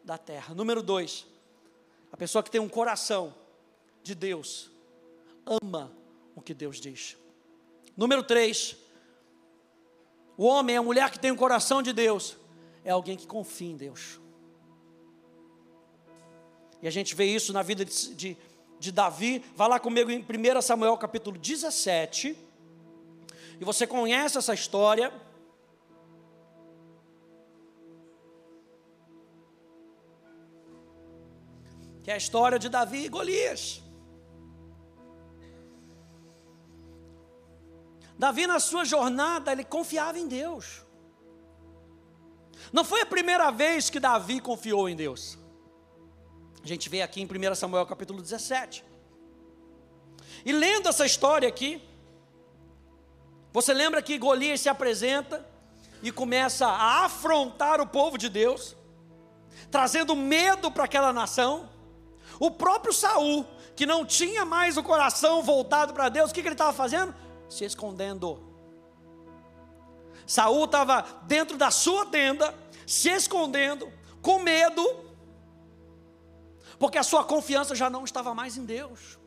da 0.05 0.17
terra. 0.17 0.55
Número 0.55 0.83
dois, 0.83 1.27
a 2.13 2.17
pessoa 2.17 2.43
que 2.43 2.51
tem 2.51 2.61
um 2.61 2.69
coração 2.69 3.35
de 4.03 4.15
Deus, 4.15 4.71
ama 5.45 5.93
o 6.35 6.41
que 6.41 6.55
Deus 6.55 6.81
diz. 6.81 7.17
Número 7.97 8.23
três, 8.23 8.77
o 10.37 10.45
homem, 10.45 10.77
a 10.77 10.83
mulher 10.83 11.11
que 11.11 11.19
tem 11.19 11.31
um 11.31 11.37
coração 11.37 11.83
de 11.83 11.93
Deus, 11.93 12.37
é 12.85 12.91
alguém 12.91 13.17
que 13.17 13.27
confia 13.27 13.71
em 13.71 13.77
Deus. 13.77 14.21
E 16.83 16.87
a 16.87 16.91
gente 16.91 17.15
vê 17.15 17.25
isso 17.25 17.53
na 17.53 17.63
vida 17.63 17.85
de, 17.85 18.15
de 18.15 18.37
de 18.79 18.93
Davi. 18.93 19.45
Vá 19.55 19.67
lá 19.67 19.81
comigo 19.81 20.11
em 20.11 20.21
1 20.21 20.63
Samuel 20.63 20.97
capítulo 20.97 21.39
17. 21.39 22.37
E 23.61 23.65
você 23.65 23.87
conhece 23.87 24.39
essa 24.39 24.55
história. 24.55 25.13
Que 32.03 32.11
é 32.11 32.15
a 32.15 32.19
história 32.19 32.59
de 32.59 32.69
Davi 32.69 33.05
e 33.05 33.09
Golias. 33.09 33.83
Davi, 38.19 38.47
na 38.47 38.59
sua 38.59 38.85
jornada, 38.85 39.53
ele 39.53 39.65
confiava 39.65 40.19
em 40.19 40.27
Deus. 40.27 40.83
Não 42.73 42.85
foi 42.85 43.03
a 43.03 43.07
primeira 43.07 43.51
vez 43.51 43.91
que 43.91 44.01
Davi 44.01 44.41
confiou 44.41 44.89
em 44.89 44.97
Deus. 44.97 45.39
A 46.63 46.67
gente 46.67 46.89
vê 46.89 47.03
aqui 47.03 47.21
em 47.21 47.27
1 47.27 47.55
Samuel 47.55 47.87
capítulo 47.87 48.21
17. 48.21 48.85
E 50.45 50.53
lendo 50.53 50.89
essa 50.89 51.05
história 51.05 51.49
aqui, 51.49 51.83
você 53.53 53.73
lembra 53.73 54.03
que 54.03 54.19
Golias 54.19 54.61
se 54.61 54.69
apresenta 54.69 55.47
e 56.03 56.11
começa 56.11 56.67
a 56.67 57.05
afrontar 57.05 57.81
o 57.81 57.87
povo 57.87 58.19
de 58.19 58.29
Deus, 58.29 58.77
trazendo 59.71 60.15
medo 60.15 60.71
para 60.71 60.85
aquela 60.85 61.13
nação. 61.13 61.69
O 62.39 62.51
próprio 62.51 62.93
Saul, 62.93 63.47
que 63.75 63.87
não 63.87 64.05
tinha 64.05 64.45
mais 64.45 64.77
o 64.77 64.83
coração 64.83 65.43
voltado 65.43 65.95
para 65.95 66.09
Deus, 66.09 66.31
o 66.31 66.35
que, 66.35 66.43
que 66.43 66.49
ele 66.49 66.55
estava 66.55 66.73
fazendo? 66.73 67.15
Se 67.49 67.65
escondendo. 67.65 68.43
Saul 70.27 70.65
estava 70.65 71.03
dentro 71.23 71.57
da 71.57 71.71
sua 71.71 72.07
tenda, 72.07 72.55
se 72.87 73.09
escondendo, 73.11 73.93
com 74.21 74.41
medo, 74.41 74.83
porque 76.79 76.99
a 76.99 77.03
sua 77.03 77.25
confiança 77.25 77.75
já 77.75 77.89
não 77.89 78.05
estava 78.05 78.35
mais 78.35 78.57
em 78.57 78.65
Deus. 78.65 79.19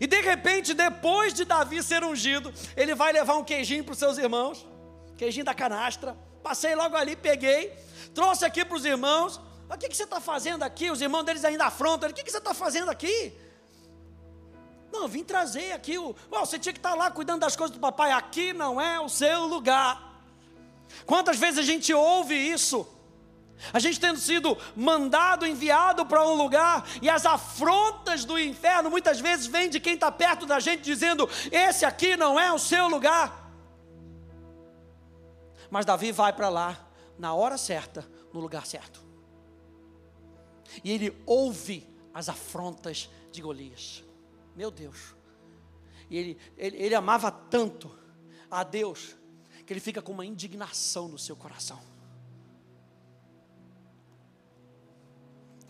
E 0.00 0.06
de 0.06 0.20
repente, 0.20 0.74
depois 0.74 1.32
de 1.32 1.44
Davi 1.44 1.82
ser 1.82 2.04
ungido, 2.04 2.52
ele 2.76 2.94
vai 2.94 3.12
levar 3.12 3.36
um 3.36 3.44
queijinho 3.44 3.84
para 3.84 3.92
os 3.92 3.98
seus 3.98 4.18
irmãos, 4.18 4.66
queijinho 5.16 5.44
da 5.44 5.54
canastra. 5.54 6.16
Passei 6.42 6.74
logo 6.74 6.96
ali, 6.96 7.16
peguei, 7.16 7.72
trouxe 8.14 8.44
aqui 8.44 8.64
para 8.64 8.76
os 8.76 8.84
irmãos. 8.84 9.40
O 9.68 9.76
que, 9.76 9.88
que 9.88 9.96
você 9.96 10.04
está 10.04 10.20
fazendo 10.20 10.62
aqui? 10.62 10.90
Os 10.90 11.00
irmãos 11.00 11.24
deles 11.24 11.44
ainda 11.44 11.66
afrontam. 11.66 12.08
O 12.10 12.14
que, 12.14 12.22
que 12.22 12.30
você 12.30 12.38
está 12.38 12.54
fazendo 12.54 12.90
aqui? 12.90 13.32
Não, 14.96 15.02
eu 15.02 15.08
vim 15.08 15.22
trazer 15.22 15.72
aqui. 15.72 15.98
O, 15.98 16.16
você 16.30 16.58
tinha 16.58 16.72
que 16.72 16.78
estar 16.78 16.90
tá 16.90 16.94
lá 16.94 17.10
cuidando 17.10 17.40
das 17.40 17.54
coisas 17.54 17.76
do 17.76 17.80
papai. 17.80 18.12
Aqui 18.12 18.54
não 18.54 18.80
é 18.80 18.98
o 18.98 19.08
seu 19.10 19.46
lugar. 19.46 20.22
Quantas 21.04 21.36
vezes 21.36 21.58
a 21.58 21.62
gente 21.62 21.92
ouve 21.92 22.34
isso? 22.34 22.88
A 23.72 23.78
gente 23.78 24.00
tendo 24.00 24.18
sido 24.18 24.56
mandado, 24.74 25.46
enviado 25.46 26.04
para 26.06 26.26
um 26.26 26.34
lugar, 26.34 26.86
e 27.00 27.08
as 27.08 27.24
afrontas 27.24 28.24
do 28.24 28.38
inferno 28.38 28.90
muitas 28.90 29.18
vezes 29.18 29.46
vêm 29.46 29.70
de 29.70 29.80
quem 29.80 29.94
está 29.94 30.10
perto 30.12 30.46
da 30.46 30.60
gente, 30.60 30.82
dizendo: 30.82 31.28
Esse 31.50 31.84
aqui 31.84 32.16
não 32.16 32.38
é 32.38 32.52
o 32.52 32.58
seu 32.58 32.88
lugar. 32.88 33.50
Mas 35.70 35.84
Davi 35.84 36.12
vai 36.12 36.32
para 36.32 36.48
lá, 36.48 36.78
na 37.18 37.34
hora 37.34 37.58
certa, 37.58 38.06
no 38.32 38.40
lugar 38.40 38.66
certo. 38.66 39.04
E 40.84 40.90
ele 40.90 41.16
ouve 41.26 41.86
as 42.14 42.28
afrontas 42.28 43.10
de 43.32 43.42
Golias. 43.42 44.05
Meu 44.56 44.70
Deus. 44.70 45.14
E 46.10 46.16
ele, 46.16 46.38
ele, 46.56 46.76
ele 46.78 46.94
amava 46.94 47.30
tanto 47.30 47.96
a 48.50 48.64
Deus, 48.64 49.14
que 49.64 49.72
ele 49.72 49.80
fica 49.80 50.02
com 50.02 50.12
uma 50.12 50.26
indignação 50.26 51.06
no 51.06 51.18
seu 51.18 51.36
coração. 51.36 51.80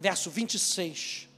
verso 0.01 0.31
26. 0.31 1.29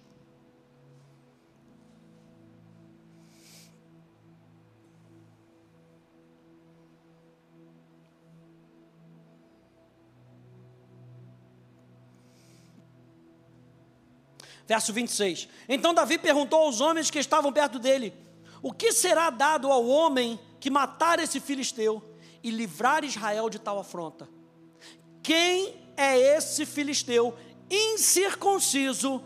Verso 14.68 14.92
26. 14.92 15.48
Então 15.66 15.94
Davi 15.94 16.18
perguntou 16.18 16.60
aos 16.60 16.82
homens 16.82 17.10
que 17.10 17.18
estavam 17.18 17.50
perto 17.50 17.78
dele: 17.78 18.12
O 18.62 18.70
que 18.70 18.92
será 18.92 19.30
dado 19.30 19.72
ao 19.72 19.88
homem 19.88 20.38
que 20.60 20.68
matar 20.68 21.18
esse 21.18 21.40
filisteu 21.40 22.02
e 22.42 22.50
livrar 22.50 23.02
Israel 23.02 23.48
de 23.48 23.58
tal 23.58 23.78
afronta? 23.78 24.28
Quem 25.22 25.74
é 25.96 26.18
esse 26.36 26.66
filisteu 26.66 27.34
incircunciso 27.70 29.22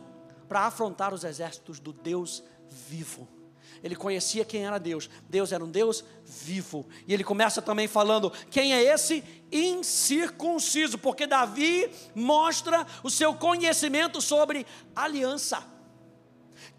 para 0.49 0.61
afrontar 0.61 1.13
os 1.13 1.25
exércitos 1.25 1.81
do 1.81 1.93
Deus 1.93 2.43
vivo. 2.69 3.42
Ele 3.83 3.97
conhecia 3.97 4.45
quem 4.45 4.65
era 4.65 4.79
Deus. 4.79 5.11
Deus 5.29 5.51
era 5.51 5.65
um 5.65 5.71
Deus 5.71 6.05
vivo. 6.25 6.87
E 7.07 7.13
ele 7.13 7.25
começa 7.25 7.61
também 7.61 7.89
falando: 7.89 8.33
quem 8.51 8.73
é 8.75 8.83
esse 8.83 9.25
incircunciso? 9.51 10.99
Porque 10.99 11.27
Davi 11.27 11.91
mostra 12.15 12.87
o 13.03 13.11
seu 13.11 13.35
conhecimento 13.35 14.21
sobre 14.21 14.67
aliança. 14.95 15.65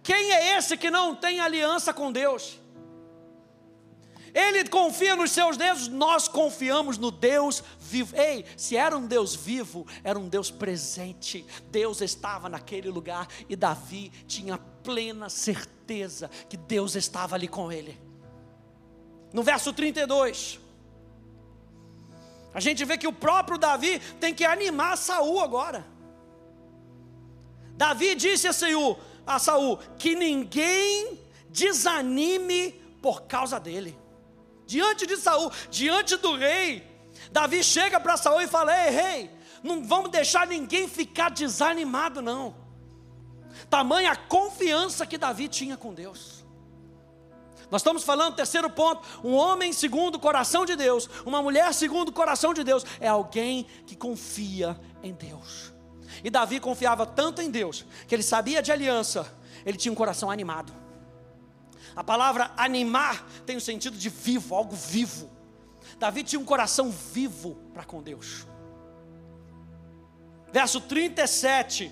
Quem 0.01 0.31
é 0.31 0.57
esse 0.57 0.77
que 0.77 0.89
não 0.89 1.15
tem 1.15 1.39
aliança 1.39 1.93
com 1.93 2.11
Deus? 2.11 2.62
Ele 4.33 4.67
confia 4.67 5.15
nos 5.15 5.31
seus 5.31 5.57
deuses, 5.57 5.87
nós 5.87 6.27
confiamos 6.27 6.97
no 6.97 7.11
Deus 7.11 7.63
vivo. 7.79 8.15
Ei, 8.15 8.43
se 8.57 8.75
era 8.75 8.97
um 8.97 9.05
Deus 9.05 9.35
vivo, 9.35 9.85
era 10.03 10.17
um 10.17 10.27
Deus 10.27 10.49
presente. 10.49 11.45
Deus 11.69 12.01
estava 12.01 12.49
naquele 12.49 12.89
lugar 12.89 13.27
e 13.47 13.55
Davi 13.55 14.11
tinha 14.27 14.57
plena 14.57 15.29
certeza 15.29 16.29
que 16.49 16.57
Deus 16.57 16.95
estava 16.95 17.35
ali 17.35 17.47
com 17.47 17.71
ele. 17.71 17.99
No 19.31 19.43
verso 19.43 19.71
32, 19.71 20.59
A 22.53 22.59
gente 22.59 22.85
vê 22.85 22.97
que 22.97 23.07
o 23.07 23.13
próprio 23.13 23.57
Davi 23.57 23.99
tem 24.19 24.33
que 24.33 24.45
animar 24.45 24.95
Saul 24.95 25.39
agora. 25.39 25.85
Davi 27.75 28.13
disse 28.13 28.47
a 28.47 28.53
Saul, 28.53 28.97
a 29.25 29.39
Saul 29.39 29.77
que 29.97 30.15
ninguém 30.15 31.19
desanime 31.49 32.73
por 33.01 33.23
causa 33.23 33.59
dele. 33.59 33.97
Diante 34.65 35.05
de 35.05 35.17
Saul, 35.17 35.51
diante 35.69 36.15
do 36.17 36.35
rei, 36.35 36.87
Davi 37.31 37.63
chega 37.63 37.99
para 37.99 38.17
Saul 38.17 38.41
e 38.41 38.47
fala: 38.47 38.85
Ei, 38.85 38.91
rei, 38.91 39.31
não 39.61 39.83
vamos 39.83 40.11
deixar 40.11 40.47
ninguém 40.47 40.87
ficar 40.87 41.29
desanimado, 41.29 42.21
não. 42.21 42.55
Tamanha 43.69 44.15
confiança 44.15 45.05
que 45.05 45.17
Davi 45.17 45.47
tinha 45.47 45.77
com 45.77 45.93
Deus. 45.93 46.43
Nós 47.71 47.81
estamos 47.81 48.03
falando, 48.03 48.35
terceiro 48.35 48.69
ponto, 48.69 49.01
um 49.23 49.33
homem 49.33 49.73
segundo 49.73 50.15
o 50.15 50.19
coração 50.19 50.63
de 50.63 50.75
Deus, 50.75 51.09
uma 51.25 51.41
mulher 51.41 51.73
segundo 51.73 52.09
o 52.09 52.13
coração 52.13 52.53
de 52.53 52.63
Deus, 52.63 52.85
é 52.99 53.07
alguém 53.07 53.65
que 53.87 53.95
confia 53.95 54.79
em 55.01 55.11
Deus. 55.11 55.73
E 56.23 56.29
Davi 56.29 56.59
confiava 56.59 57.05
tanto 57.05 57.41
em 57.41 57.49
Deus, 57.49 57.83
que 58.07 58.13
ele 58.13 58.21
sabia 58.21 58.61
de 58.61 58.71
aliança, 58.71 59.25
ele 59.65 59.77
tinha 59.77 59.91
um 59.91 59.95
coração 59.95 60.29
animado. 60.29 60.82
A 61.95 62.03
palavra 62.03 62.51
animar 62.57 63.27
tem 63.45 63.55
o 63.55 63.61
sentido 63.61 63.97
de 63.97 64.09
vivo, 64.09 64.55
algo 64.55 64.75
vivo. 64.75 65.29
Davi 65.99 66.23
tinha 66.23 66.39
um 66.39 66.45
coração 66.45 66.89
vivo 66.89 67.55
para 67.73 67.83
com 67.83 68.01
Deus. 68.01 68.47
Verso 70.51 70.79
37, 70.81 71.91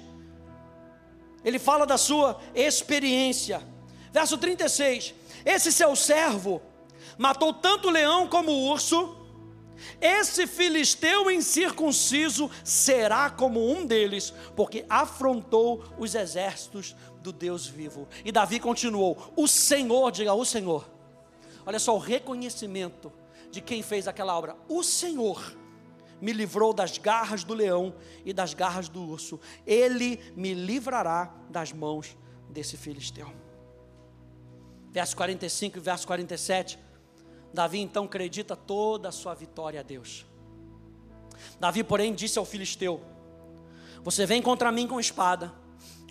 ele 1.43 1.57
fala 1.57 1.85
da 1.85 1.97
sua 1.97 2.39
experiência. 2.53 3.61
Verso 4.11 4.37
36, 4.37 5.15
esse 5.45 5.71
seu 5.71 5.95
servo 5.95 6.61
matou 7.17 7.53
tanto 7.53 7.87
o 7.87 7.91
leão 7.91 8.27
como 8.27 8.51
o 8.51 8.69
urso. 8.69 9.17
Esse 9.99 10.45
filisteu 10.45 11.31
incircunciso 11.31 12.51
será 12.63 13.31
como 13.31 13.71
um 13.71 13.83
deles, 13.83 14.31
porque 14.55 14.85
afrontou 14.87 15.83
os 15.97 16.13
exércitos 16.13 16.95
do 17.21 17.31
Deus 17.31 17.67
vivo. 17.67 18.07
E 18.25 18.31
Davi 18.31 18.59
continuou: 18.59 19.31
O 19.35 19.47
Senhor, 19.47 20.11
diga 20.11 20.33
o 20.33 20.45
Senhor. 20.45 20.89
Olha 21.65 21.79
só 21.79 21.95
o 21.95 21.99
reconhecimento 21.99 23.11
de 23.51 23.61
quem 23.61 23.81
fez 23.81 24.07
aquela 24.07 24.37
obra. 24.37 24.55
O 24.67 24.83
Senhor 24.83 25.55
me 26.19 26.33
livrou 26.33 26.73
das 26.73 26.97
garras 26.97 27.43
do 27.43 27.53
leão 27.53 27.93
e 28.25 28.33
das 28.33 28.53
garras 28.53 28.89
do 28.89 29.01
urso. 29.01 29.39
Ele 29.65 30.19
me 30.35 30.53
livrará 30.53 31.33
das 31.49 31.71
mãos 31.71 32.17
desse 32.49 32.77
filisteu 32.77 33.31
verso 34.91 35.15
45 35.15 35.77
e 35.77 35.81
verso 35.81 36.05
47. 36.05 36.77
Davi 37.53 37.79
então 37.79 38.05
acredita 38.05 38.55
toda 38.55 39.09
a 39.09 39.11
sua 39.11 39.33
vitória 39.33 39.79
a 39.79 39.83
Deus. 39.83 40.25
Davi, 41.59 41.83
porém, 41.83 42.13
disse 42.13 42.37
ao 42.37 42.45
filisteu: 42.45 43.01
Você 44.03 44.25
vem 44.25 44.41
contra 44.41 44.71
mim 44.71 44.87
com 44.87 44.99
espada, 44.99 45.51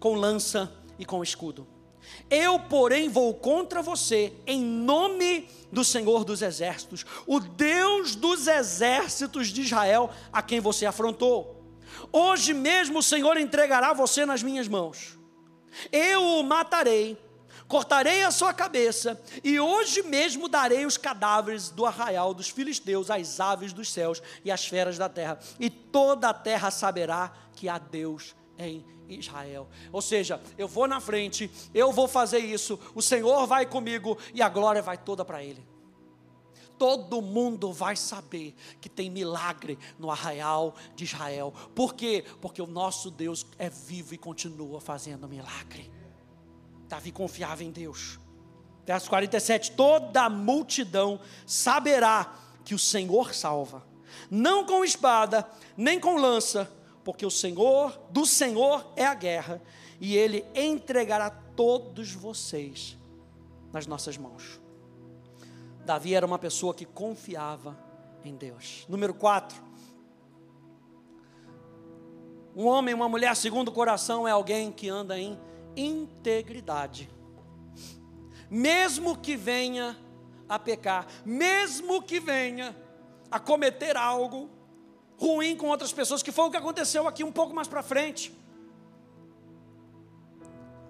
com 0.01 0.15
lança 0.15 0.73
e 1.01 1.05
com 1.07 1.23
escudo. 1.23 1.67
Eu, 2.29 2.61
porém, 2.61 3.09
vou 3.09 3.33
contra 3.35 3.83
você 3.83 4.33
em 4.47 4.63
nome 4.63 5.49
do 5.73 5.83
Senhor 5.83 6.25
dos 6.25 6.43
Exércitos, 6.43 7.05
o 7.27 7.41
Deus 7.41 8.15
dos 8.15 8.47
exércitos 8.47 9.49
de 9.49 9.63
Israel, 9.63 10.11
a 10.33 10.43
quem 10.43 10.61
você 10.61 10.85
afrontou. 10.85 11.65
Hoje 12.13 12.53
mesmo 12.53 12.99
o 12.99 13.03
Senhor 13.03 13.37
entregará 13.37 13.93
você 13.93 14.27
nas 14.27 14.43
minhas 14.43 14.69
mãos. 14.69 15.19
Eu 15.91 16.23
o 16.23 16.43
matarei 16.43 17.19
cortarei 17.67 18.25
a 18.25 18.33
sua 18.33 18.53
cabeça, 18.53 19.23
e 19.45 19.61
hoje 19.61 20.03
mesmo 20.03 20.49
darei 20.49 20.85
os 20.85 20.97
cadáveres 20.97 21.71
do 21.71 21.87
arraial 21.87 22.35
dos 22.35 22.49
filisteus 22.49 23.09
às 23.09 23.39
aves 23.39 23.73
dos 23.73 23.93
céus 23.93 24.21
e 24.45 24.51
às 24.51 24.67
feras 24.67 24.99
da 24.99 25.09
terra, 25.09 25.39
e 25.61 25.71
toda 25.71 26.31
a 26.31 26.35
terra 26.35 26.69
saberá 26.73 27.33
que 27.55 27.69
há 27.69 27.79
Deus 27.79 28.35
em 28.69 28.85
Israel. 29.09 29.69
Ou 29.93 30.03
seja, 30.03 30.41
eu 30.57 30.69
vou 30.69 30.87
na 30.87 31.01
frente, 31.01 31.51
eu 31.75 31.93
vou 31.93 32.07
fazer 32.07 32.39
isso, 32.39 32.79
o 32.95 33.03
Senhor 33.03 33.47
vai 33.47 33.67
comigo 33.67 34.17
e 34.35 34.43
a 34.43 34.49
glória 34.49 34.83
vai 34.83 34.99
toda 34.99 35.25
para 35.25 35.43
Ele. 35.43 35.65
Todo 36.79 37.21
mundo 37.21 37.73
vai 37.73 37.95
saber 37.95 38.55
que 38.81 38.89
tem 38.89 39.11
milagre 39.11 39.79
no 39.99 40.11
arraial 40.11 40.75
de 40.97 41.05
Israel. 41.05 41.53
Por 41.75 41.95
quê? 41.95 42.25
Porque 42.41 42.63
o 42.63 42.67
nosso 42.67 43.11
Deus 43.11 43.47
é 43.59 43.69
vivo 43.69 44.15
e 44.15 44.19
continua 44.19 44.81
fazendo 44.81 45.29
milagre. 45.29 45.93
Davi 46.89 47.13
confiava 47.13 47.63
em 47.63 47.71
Deus. 47.71 48.19
Verso 48.87 49.11
47: 49.11 49.73
toda 49.73 50.23
a 50.23 50.31
multidão 50.31 51.21
saberá 51.47 52.35
que 52.65 52.75
o 52.75 52.79
Senhor 52.79 53.35
salva, 53.35 53.87
não 54.31 54.65
com 54.65 54.83
espada, 54.83 55.47
nem 55.77 56.01
com 56.01 56.17
lança, 56.17 56.71
porque 57.11 57.27
o 57.27 57.31
Senhor, 57.31 58.01
do 58.11 58.25
Senhor 58.25 58.93
é 58.95 59.05
a 59.05 59.15
guerra, 59.15 59.61
e 60.01 60.17
ele 60.17 60.47
entregará 60.55 61.29
todos 61.29 62.13
vocês 62.13 62.97
nas 63.73 63.85
nossas 63.85 64.17
mãos. 64.17 64.61
Davi 65.85 66.15
era 66.15 66.25
uma 66.25 66.39
pessoa 66.39 66.73
que 66.73 66.85
confiava 66.85 67.77
em 68.25 68.37
Deus. 68.37 68.87
Número 68.89 69.13
4. 69.13 69.61
Um 72.55 72.67
homem, 72.67 72.95
uma 72.95 73.09
mulher 73.09 73.35
segundo 73.35 73.71
o 73.71 73.73
coração 73.73 74.29
é 74.29 74.31
alguém 74.31 74.71
que 74.71 74.89
anda 74.89 75.19
em 75.19 75.37
integridade. 75.77 77.11
Mesmo 78.49 79.19
que 79.19 79.37
venha 79.37 79.99
a 80.49 80.61
pecar, 80.61 81.09
mesmo 81.25 82.03
que 82.03 82.21
venha 82.21 82.73
a 83.29 83.41
cometer 83.41 83.97
algo 83.97 84.60
ruim 85.21 85.55
com 85.55 85.69
outras 85.69 85.93
pessoas, 85.93 86.23
que 86.23 86.33
foi 86.33 86.47
o 86.47 86.51
que 86.51 86.57
aconteceu 86.57 87.07
aqui 87.07 87.23
um 87.23 87.31
pouco 87.31 87.55
mais 87.55 87.69
para 87.69 87.83
frente. 87.83 88.33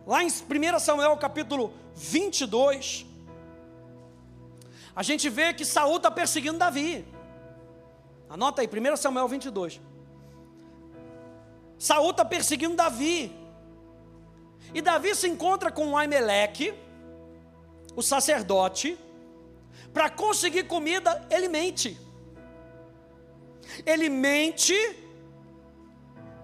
Lá 0.07 0.23
em 0.23 0.29
1 0.29 0.79
Samuel 0.79 1.17
capítulo 1.17 1.73
22, 1.97 3.07
a 4.95 5.03
gente 5.03 5.29
vê 5.29 5.53
que 5.53 5.65
Saul 5.65 5.97
está 5.97 6.11
perseguindo 6.11 6.59
Davi. 6.59 7.05
Anota 8.29 8.63
aí, 8.63 8.69
1 8.69 8.97
Samuel 8.97 9.27
22. 9.27 9.81
Saul 11.77 12.11
está 12.11 12.25
perseguindo 12.25 12.77
Davi. 12.77 13.37
E 14.73 14.81
Davi 14.81 15.15
se 15.17 15.29
encontra 15.29 15.73
com 15.73 15.97
Aimeleque, 15.97 16.73
o 17.97 18.03
sacerdote, 18.03 18.97
para 19.93 20.09
conseguir 20.09 20.65
comida, 20.65 21.27
ele 21.31 21.49
mente. 21.49 21.99
Ele 23.87 24.09
mente, 24.09 24.75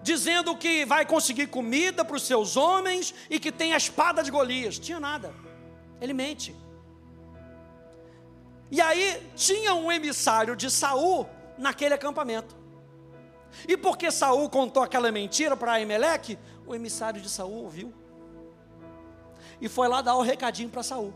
dizendo 0.03 0.57
que 0.57 0.85
vai 0.85 1.05
conseguir 1.05 1.49
comida 1.49 2.05
para 2.05 2.17
os 2.17 2.23
seus 2.23 2.57
homens 2.57 3.15
e 3.29 3.39
que 3.39 3.53
tem 3.53 3.73
a 3.73 3.77
espada 3.77 4.23
de 4.23 4.31
Golias. 4.31 4.79
Tinha 4.79 5.01
nada. 5.01 5.35
Ele 6.01 6.13
mente. 6.13 6.55
E 8.71 8.81
aí 8.81 9.31
tinha 9.35 9.75
um 9.75 9.91
emissário 9.91 10.57
de 10.57 10.71
Saul 10.71 11.29
naquele 11.57 11.95
acampamento. 11.95 12.57
E 13.67 13.77
porque 13.77 14.11
Saul 14.11 14.51
contou 14.51 14.83
aquela 14.83 15.11
mentira 15.13 15.57
para 15.57 15.73
Aimeleque, 15.73 16.39
o 16.67 16.75
emissário 16.75 17.21
de 17.21 17.29
Saul 17.29 17.63
ouviu 17.63 17.95
e 19.61 19.69
foi 19.69 19.89
lá 19.89 20.03
dar 20.03 20.17
o 20.17 20.23
recadinho 20.23 20.69
para 20.69 20.83
Saul. 20.83 21.13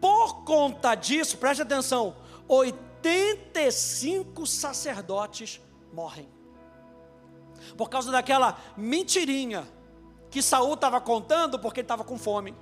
Por 0.00 0.44
conta 0.44 0.94
disso, 0.94 1.38
preste 1.38 1.62
atenção, 1.62 2.16
85 2.48 4.46
sacerdotes 4.46 5.60
morrem. 5.92 6.28
Por 7.76 7.88
causa 7.88 8.10
daquela 8.10 8.58
mentirinha 8.76 9.66
que 10.30 10.42
Saul 10.42 10.74
estava 10.74 11.00
contando 11.00 11.58
porque 11.58 11.80
ele 11.80 11.84
estava 11.84 12.04
com 12.04 12.18
fome. 12.18 12.54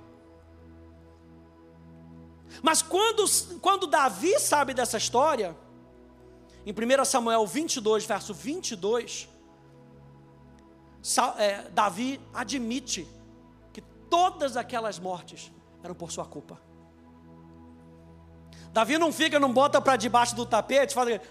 Mas 2.61 2.81
quando, 2.81 3.25
quando 3.59 3.87
Davi 3.87 4.39
sabe 4.39 4.73
dessa 4.73 4.97
história, 4.97 5.55
em 6.65 6.71
1 6.71 7.05
Samuel 7.05 7.45
22, 7.45 8.05
verso 8.05 8.33
22, 8.33 9.27
é, 11.37 11.69
Davi 11.69 12.19
admite 12.33 13.07
todas 14.09 14.55
aquelas 14.55 14.99
mortes 14.99 15.51
eram 15.83 15.93
por 15.93 16.11
sua 16.11 16.25
culpa. 16.25 16.59
Davi 18.75 18.97
não 18.97 19.09
fica, 19.09 19.39
não 19.39 19.53
bota 19.53 19.79
para 19.79 19.95
debaixo 19.95 20.35
do 20.35 20.45
tapete, 20.45 20.93
fala. 20.93 21.21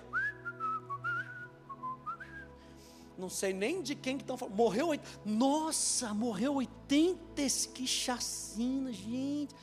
Não 3.19 3.29
sei 3.29 3.53
nem 3.53 3.83
de 3.83 3.95
quem 3.95 4.17
que 4.17 4.23
estão 4.23 4.39
falando. 4.39 4.57
Morreu. 4.57 4.99
Nossa, 5.27 6.15
morreu 6.15 6.55
80. 6.55 7.43
Que 7.75 7.87
chacina, 7.87 8.91
gente. 8.91 9.55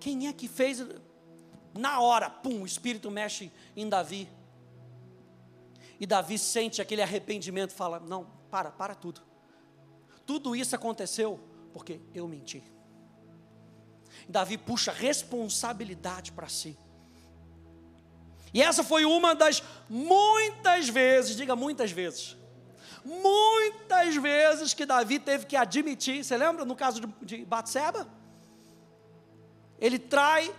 Quem 0.00 0.28
é 0.28 0.32
que 0.32 0.48
fez? 0.48 0.82
Na 1.78 2.00
hora, 2.00 2.30
pum, 2.30 2.62
o 2.62 2.66
Espírito 2.66 3.10
mexe 3.10 3.52
em 3.76 3.86
Davi. 3.86 4.26
E 6.00 6.06
Davi 6.06 6.38
sente 6.38 6.80
aquele 6.80 7.02
arrependimento, 7.02 7.74
fala: 7.74 8.00
Não, 8.00 8.24
para, 8.50 8.70
para 8.70 8.94
tudo. 8.94 9.20
Tudo 10.24 10.56
isso 10.56 10.74
aconteceu 10.74 11.38
porque 11.74 12.00
eu 12.14 12.26
menti. 12.26 12.64
Davi 14.26 14.56
puxa 14.56 14.90
responsabilidade 14.90 16.32
para 16.32 16.48
si. 16.48 16.78
E 18.52 18.62
essa 18.62 18.82
foi 18.82 19.04
uma 19.04 19.34
das 19.34 19.62
muitas 19.88 20.88
vezes, 20.88 21.36
diga 21.36 21.54
muitas 21.54 21.92
vezes, 21.92 22.36
muitas 23.04 24.16
vezes 24.16 24.74
que 24.74 24.84
Davi 24.84 25.18
teve 25.18 25.46
que 25.46 25.56
admitir. 25.56 26.24
Você 26.24 26.36
lembra 26.36 26.64
no 26.64 26.76
caso 26.76 27.00
de 27.22 27.44
Batseba? 27.44 28.06
Ele 29.78 29.98
trai, 29.98 30.52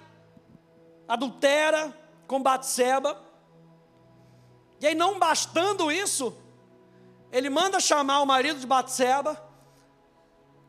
adultera 1.07 1.95
com 2.27 2.41
Batseba. 2.41 3.21
E 4.79 4.87
aí, 4.87 4.95
não 4.95 5.19
bastando 5.19 5.91
isso, 5.91 6.35
ele 7.31 7.49
manda 7.49 7.79
chamar 7.79 8.21
o 8.21 8.25
marido 8.25 8.59
de 8.59 8.65
Batseba 8.65 9.39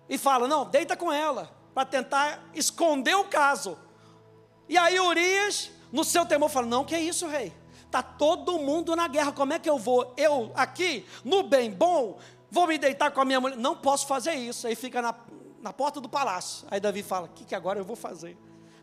e 0.09 0.19
fala: 0.19 0.47
Não, 0.47 0.67
deita 0.67 0.97
com 0.97 1.11
ela, 1.11 1.51
para 1.73 1.87
tentar 1.87 2.45
esconder 2.55 3.15
o 3.17 3.25
caso. 3.25 3.79
E 4.69 4.77
aí, 4.77 5.01
Urias, 5.01 5.71
no 5.93 6.03
seu 6.03 6.25
temor, 6.25 6.49
fala: 6.49 6.67
Não, 6.67 6.85
que 6.85 6.95
é 6.95 7.01
isso, 7.01 7.29
rei? 7.29 7.53
Está 7.85 8.03
todo 8.03 8.59
mundo 8.59 8.97
na 8.97 9.07
guerra, 9.07 9.33
como 9.33 9.53
é 9.53 9.59
que 9.59 9.69
eu 9.69 9.79
vou? 9.79 10.15
Eu 10.17 10.51
aqui, 10.55 11.07
no 11.23 11.43
bem 11.43 11.71
bom, 11.71 12.19
vou 12.51 12.67
me 12.67 12.79
deitar 12.79 13.11
com 13.11 13.21
a 13.21 13.25
minha 13.25 13.39
mulher? 13.39 13.59
Não 13.59 13.77
posso 13.77 14.07
fazer 14.07 14.33
isso. 14.33 14.67
Aí 14.67 14.75
fica 14.75 15.03
na, 15.03 15.15
na 15.61 15.73
porta 15.75 16.01
do 16.01 16.09
palácio. 16.09 16.67
Aí 16.71 16.81
Davi 16.81 17.03
fala: 17.03 17.27
O 17.27 17.29
que, 17.29 17.45
que 17.45 17.55
agora 17.55 17.79
eu 17.79 17.85
vou 17.85 17.95
fazer 17.95 18.37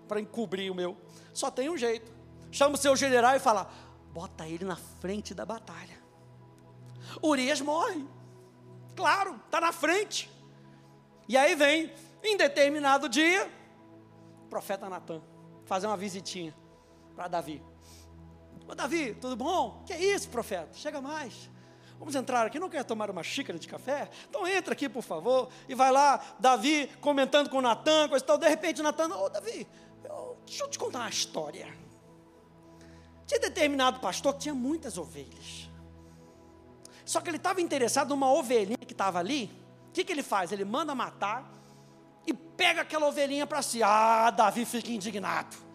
para 0.08 0.22
encobrir 0.22 0.72
o 0.72 0.76
meu? 0.76 0.96
Só 1.34 1.50
tem 1.50 1.70
um 1.70 1.78
jeito. 1.78 2.12
Chama 2.52 2.76
o 2.76 2.78
seu 2.78 2.96
general 2.96 3.36
e 3.36 3.40
fala: 3.40 3.68
Bota 4.14 4.48
ele 4.48 4.64
na 4.64 4.76
frente 4.76 5.34
da 5.34 5.44
batalha. 5.44 5.98
Urias 7.24 7.60
morre. 7.60 8.06
Claro, 8.96 9.40
está 9.46 9.60
na 9.60 9.72
frente. 9.72 10.30
E 11.28 11.36
aí 11.36 11.56
vem, 11.56 11.92
em 12.24 12.38
determinado 12.38 13.10
dia, 13.10 13.52
o 14.44 14.50
profeta 14.50 14.88
Natan 14.88 15.22
fazer 15.66 15.88
uma 15.88 15.98
visitinha 15.98 16.54
para 17.20 17.28
Davi. 17.28 17.62
Ô 18.66 18.74
Davi, 18.74 19.14
tudo 19.16 19.36
bom? 19.36 19.84
Que 19.86 19.92
é 19.92 20.02
isso, 20.02 20.30
profeta? 20.30 20.70
Chega 20.72 21.02
mais. 21.02 21.50
Vamos 21.98 22.16
entrar 22.16 22.48
aqui, 22.48 22.58
não 22.58 22.70
quer 22.70 22.86
tomar 22.86 23.12
uma 23.12 23.22
xícara 23.22 23.60
de 23.60 23.68
café? 23.68 24.10
Então 24.30 24.48
entra 24.48 24.72
aqui, 24.72 24.88
por 24.88 25.04
favor. 25.04 25.50
E 25.68 25.76
vai 25.76 25.92
lá, 25.92 26.24
Davi 26.40 26.90
comentando 27.02 27.50
com 27.50 27.60
Natan, 27.60 28.08
coisa 28.08 28.24
e 28.24 28.26
tal. 28.26 28.38
De 28.38 28.48
repente, 28.48 28.82
Natan, 28.82 29.14
ô 29.18 29.28
Davi, 29.28 29.68
eu, 30.06 30.38
deixa 30.46 30.64
eu 30.64 30.70
te 30.70 30.80
contar 30.80 31.00
uma 31.00 31.10
história. 31.10 31.68
Tinha 33.28 33.42
determinado 33.42 34.00
pastor 34.00 34.36
que 34.36 34.40
tinha 34.40 34.56
muitas 34.56 34.98
ovelhas. 34.98 35.70
Só 37.04 37.20
que 37.20 37.30
ele 37.30 37.36
estava 37.36 37.60
interessado 37.60 38.12
numa 38.12 38.32
ovelhinha 38.32 38.78
que 38.78 38.94
estava 38.94 39.20
ali. 39.20 39.52
O 39.90 39.92
que, 39.92 40.06
que 40.06 40.14
ele 40.14 40.24
faz? 40.24 40.54
Ele 40.54 40.64
manda 40.64 40.96
matar 40.96 41.52
e 42.26 42.34
pega 42.34 42.80
aquela 42.80 43.08
ovelhinha 43.10 43.46
para 43.46 43.62
si. 43.62 43.84
Ah, 43.84 44.32
Davi 44.32 44.64
fica 44.64 44.90
indignado. 44.90 45.69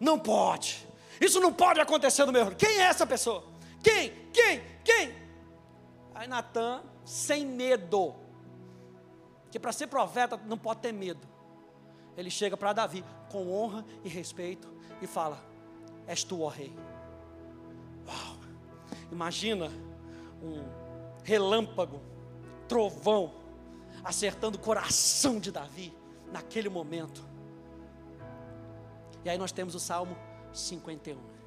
Não 0.00 0.18
pode. 0.18 0.86
Isso 1.20 1.40
não 1.40 1.52
pode 1.52 1.80
acontecer 1.80 2.24
no 2.24 2.32
meu. 2.32 2.54
Quem 2.54 2.78
é 2.78 2.82
essa 2.82 3.06
pessoa? 3.06 3.44
Quem? 3.82 4.12
Quem? 4.32 4.62
Quem? 4.84 5.14
Aí 6.14 6.26
Natan, 6.26 6.82
sem 7.04 7.46
medo, 7.46 8.14
que 9.50 9.58
para 9.58 9.72
ser 9.72 9.86
profeta 9.86 10.36
não 10.46 10.58
pode 10.58 10.80
ter 10.80 10.92
medo. 10.92 11.26
Ele 12.16 12.30
chega 12.30 12.56
para 12.56 12.72
Davi 12.72 13.04
com 13.30 13.52
honra 13.52 13.84
e 14.04 14.08
respeito 14.08 14.68
e 15.00 15.06
fala: 15.06 15.42
És 16.06 16.24
tu, 16.24 16.42
ó 16.42 16.48
rei. 16.48 16.74
Uau! 18.06 18.36
Imagina 19.10 19.70
um 20.42 20.64
relâmpago, 21.22 22.00
trovão, 22.66 23.32
acertando 24.02 24.58
o 24.58 24.60
coração 24.60 25.38
de 25.38 25.50
Davi 25.50 25.96
naquele 26.32 26.68
momento. 26.68 27.22
E 29.24 29.30
aí 29.30 29.38
nós 29.38 29.52
temos 29.52 29.74
o 29.74 29.80
Salmo 29.80 30.16
51. 30.52 31.38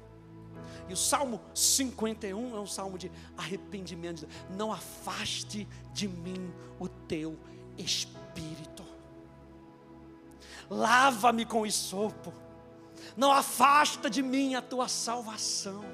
E 0.88 0.92
o 0.92 0.96
Salmo 0.96 1.40
51 1.54 2.56
é 2.56 2.60
um 2.60 2.66
salmo 2.66 2.98
de 2.98 3.10
arrependimento. 3.36 4.26
Não 4.50 4.72
afaste 4.72 5.66
de 5.92 6.08
mim 6.08 6.52
o 6.78 6.88
teu 6.88 7.38
espírito. 7.78 8.84
Lava-me 10.68 11.44
com 11.44 11.66
isopo. 11.66 12.32
Não 13.16 13.32
afasta 13.32 14.08
de 14.08 14.22
mim 14.22 14.54
a 14.54 14.62
tua 14.62 14.88
salvação. 14.88 15.84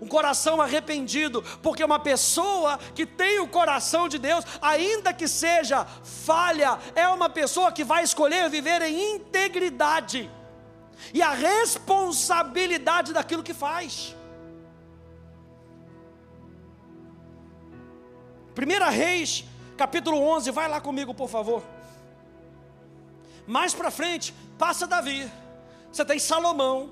Um 0.00 0.06
coração 0.06 0.60
arrependido, 0.60 1.42
porque 1.62 1.82
uma 1.82 1.98
pessoa 1.98 2.78
que 2.94 3.04
tem 3.04 3.40
o 3.40 3.48
coração 3.48 4.08
de 4.08 4.18
Deus, 4.18 4.44
ainda 4.62 5.12
que 5.12 5.26
seja 5.26 5.84
falha, 5.84 6.78
é 6.94 7.08
uma 7.08 7.28
pessoa 7.28 7.72
que 7.72 7.82
vai 7.82 8.04
escolher 8.04 8.48
viver 8.48 8.82
em 8.82 9.16
integridade 9.16 10.30
e 11.12 11.22
a 11.22 11.32
responsabilidade 11.32 13.12
daquilo 13.12 13.42
que 13.42 13.54
faz. 13.54 14.14
1 18.56 18.90
Reis, 18.90 19.44
capítulo 19.76 20.18
11, 20.18 20.50
vai 20.50 20.68
lá 20.68 20.80
comigo, 20.80 21.14
por 21.14 21.28
favor. 21.28 21.62
Mais 23.46 23.74
para 23.74 23.90
frente, 23.90 24.34
passa 24.58 24.86
Davi. 24.86 25.30
Você 25.90 26.04
tem 26.04 26.18
Salomão. 26.18 26.90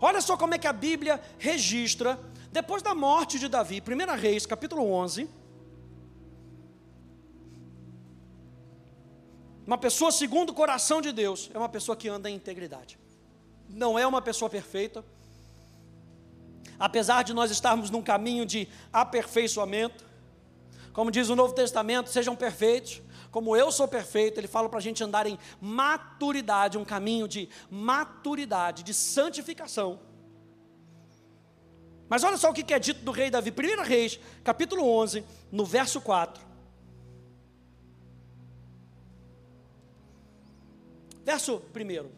Olha 0.00 0.20
só 0.20 0.36
como 0.36 0.54
é 0.54 0.58
que 0.58 0.66
a 0.66 0.72
Bíblia 0.72 1.22
registra, 1.38 2.18
depois 2.50 2.82
da 2.82 2.94
morte 2.94 3.38
de 3.38 3.48
Davi, 3.48 3.80
1 3.80 4.20
Reis, 4.20 4.44
capítulo 4.44 4.90
11. 4.90 5.41
Uma 9.66 9.78
pessoa 9.78 10.10
segundo 10.10 10.50
o 10.50 10.54
coração 10.54 11.00
de 11.00 11.12
Deus 11.12 11.50
é 11.54 11.58
uma 11.58 11.68
pessoa 11.68 11.96
que 11.96 12.08
anda 12.08 12.28
em 12.28 12.34
integridade. 12.34 12.98
Não 13.68 13.98
é 13.98 14.06
uma 14.06 14.20
pessoa 14.20 14.50
perfeita. 14.50 15.04
Apesar 16.78 17.22
de 17.22 17.32
nós 17.32 17.50
estarmos 17.50 17.90
num 17.90 18.02
caminho 18.02 18.44
de 18.44 18.68
aperfeiçoamento, 18.92 20.04
como 20.92 21.10
diz 21.10 21.28
o 21.28 21.36
Novo 21.36 21.54
Testamento, 21.54 22.10
sejam 22.10 22.34
perfeitos, 22.34 23.00
como 23.30 23.56
eu 23.56 23.70
sou 23.70 23.86
perfeito, 23.88 24.38
ele 24.38 24.48
fala 24.48 24.68
para 24.68 24.78
a 24.78 24.82
gente 24.82 25.02
andar 25.02 25.26
em 25.26 25.38
maturidade, 25.60 26.76
um 26.76 26.84
caminho 26.84 27.28
de 27.28 27.48
maturidade, 27.70 28.82
de 28.82 28.92
santificação. 28.92 30.00
Mas 32.08 32.24
olha 32.24 32.36
só 32.36 32.50
o 32.50 32.52
que 32.52 32.74
é 32.74 32.78
dito 32.78 33.02
do 33.02 33.10
rei 33.10 33.30
Davi, 33.30 33.50
1 33.50 33.84
Reis, 33.84 34.20
capítulo 34.44 34.86
11, 34.86 35.24
no 35.50 35.64
verso 35.64 35.98
4. 36.00 36.51
Verso 41.24 41.62
1. 41.74 42.10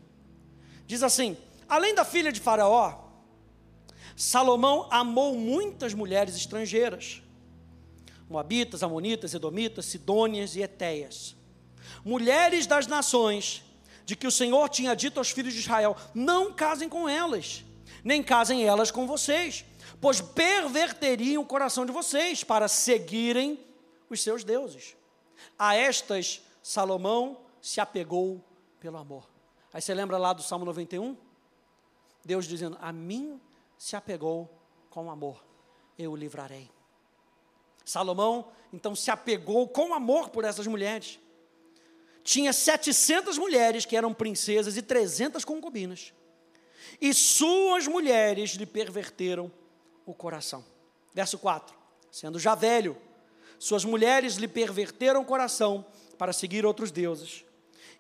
Diz 0.87 1.03
assim: 1.03 1.37
Além 1.69 1.95
da 1.95 2.05
filha 2.05 2.33
de 2.33 2.41
Faraó, 2.41 3.05
Salomão 4.17 4.87
amou 4.91 5.35
muitas 5.35 5.93
mulheres 5.93 6.37
estrangeiras, 6.37 7.23
Moabitas, 8.29 8.83
Amonitas, 8.83 9.35
Edomitas, 9.35 9.87
Sidônias 9.87 10.57
e 10.57 10.63
Etéias, 10.63 11.37
mulheres 12.05 12.67
das 12.67 12.87
nações, 12.87 13.63
de 14.05 14.15
que 14.15 14.27
o 14.27 14.31
Senhor 14.31 14.69
tinha 14.69 14.95
dito 14.95 15.19
aos 15.19 15.31
filhos 15.31 15.53
de 15.53 15.61
Israel: 15.61 15.97
Não 16.15 16.53
casem 16.53 16.89
com 16.89 17.09
elas, 17.09 17.65
nem 18.03 18.23
casem 18.23 18.65
elas 18.65 18.91
com 18.91 19.07
vocês, 19.07 19.65
pois 20.01 20.21
perverteriam 20.21 21.43
o 21.43 21.47
coração 21.47 21.85
de 21.85 21.93
vocês 21.93 22.45
para 22.45 22.69
seguirem 22.69 23.59
os 24.09 24.23
seus 24.23 24.45
deuses. 24.45 24.97
A 25.59 25.75
estas 25.75 26.43
Salomão 26.63 27.41
se 27.61 27.81
apegou 27.81 28.43
pelo 28.85 28.99
amor. 28.99 29.26
Aí 29.72 29.80
você 29.80 29.95
lembra 29.95 30.18
lá 30.18 30.35
do 30.35 30.43
Salmo 30.43 30.66
91? 30.66 31.16
Deus 32.22 32.45
dizendo: 32.45 32.76
A 32.82 32.93
mim 32.93 33.41
se 33.78 33.97
apegou 33.97 34.61
com 34.91 35.11
amor, 35.11 35.43
eu 35.99 36.12
o 36.12 36.16
livrarei. 36.16 36.70
Salomão 37.82 38.53
então 38.70 38.95
se 38.95 39.11
apegou 39.11 39.66
com 39.68 39.95
amor 39.95 40.28
por 40.28 40.45
essas 40.45 40.66
mulheres. 40.66 41.18
Tinha 42.22 42.53
700 42.53 43.39
mulheres 43.39 43.87
que 43.87 43.97
eram 43.97 44.12
princesas 44.12 44.76
e 44.76 44.82
300 44.82 45.47
concubinas. 45.47 46.12
E 47.01 47.14
suas 47.14 47.87
mulheres 47.87 48.51
lhe 48.51 48.66
perverteram 48.66 49.51
o 50.05 50.12
coração. 50.12 50.62
Verso 51.14 51.39
4: 51.39 51.74
Sendo 52.11 52.39
já 52.39 52.55
velho, 52.55 52.99
suas 53.59 53.82
mulheres 53.82 54.35
lhe 54.35 54.47
perverteram 54.47 55.22
o 55.22 55.24
coração 55.24 55.87
para 56.18 56.35
seguir 56.35 56.66
outros 56.66 56.91
deuses 56.91 57.47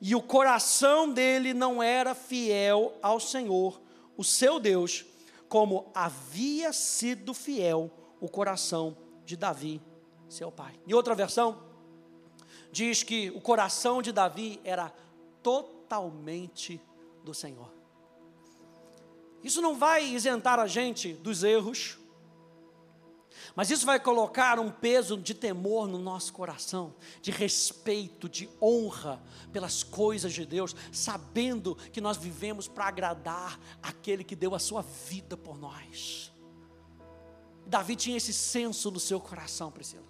e 0.06 0.14
o 0.14 0.20
coração 0.20 1.10
dele 1.10 1.54
não 1.54 1.82
era 1.82 2.14
fiel 2.14 2.94
ao 3.00 3.18
Senhor, 3.18 3.80
o 4.18 4.22
seu 4.22 4.60
Deus, 4.60 5.02
como 5.48 5.90
havia 5.94 6.74
sido 6.74 7.32
fiel 7.32 7.90
o 8.20 8.28
coração 8.28 8.98
de 9.24 9.34
Davi, 9.34 9.80
seu 10.28 10.52
pai. 10.52 10.74
E 10.86 10.94
outra 10.94 11.14
versão 11.14 11.58
diz 12.70 13.02
que 13.02 13.30
o 13.30 13.40
coração 13.40 14.02
de 14.02 14.12
Davi 14.12 14.60
era 14.62 14.92
totalmente 15.42 16.78
do 17.24 17.32
Senhor. 17.32 17.72
Isso 19.42 19.62
não 19.62 19.74
vai 19.74 20.04
isentar 20.04 20.60
a 20.60 20.66
gente 20.66 21.14
dos 21.14 21.42
erros, 21.42 21.96
Mas 23.54 23.70
isso 23.70 23.86
vai 23.86 24.00
colocar 24.00 24.58
um 24.58 24.70
peso 24.70 25.16
de 25.16 25.34
temor 25.34 25.86
no 25.86 25.98
nosso 25.98 26.32
coração, 26.32 26.94
de 27.20 27.30
respeito, 27.30 28.28
de 28.28 28.48
honra 28.60 29.22
pelas 29.52 29.82
coisas 29.82 30.32
de 30.32 30.44
Deus, 30.44 30.74
sabendo 30.92 31.76
que 31.92 32.00
nós 32.00 32.16
vivemos 32.16 32.66
para 32.66 32.86
agradar 32.86 33.58
aquele 33.82 34.24
que 34.24 34.34
deu 34.36 34.54
a 34.54 34.58
sua 34.58 34.82
vida 34.82 35.36
por 35.36 35.58
nós. 35.58 36.32
Davi 37.66 37.96
tinha 37.96 38.16
esse 38.16 38.32
senso 38.32 38.90
no 38.90 39.00
seu 39.00 39.20
coração, 39.20 39.70
Priscila. 39.70 40.04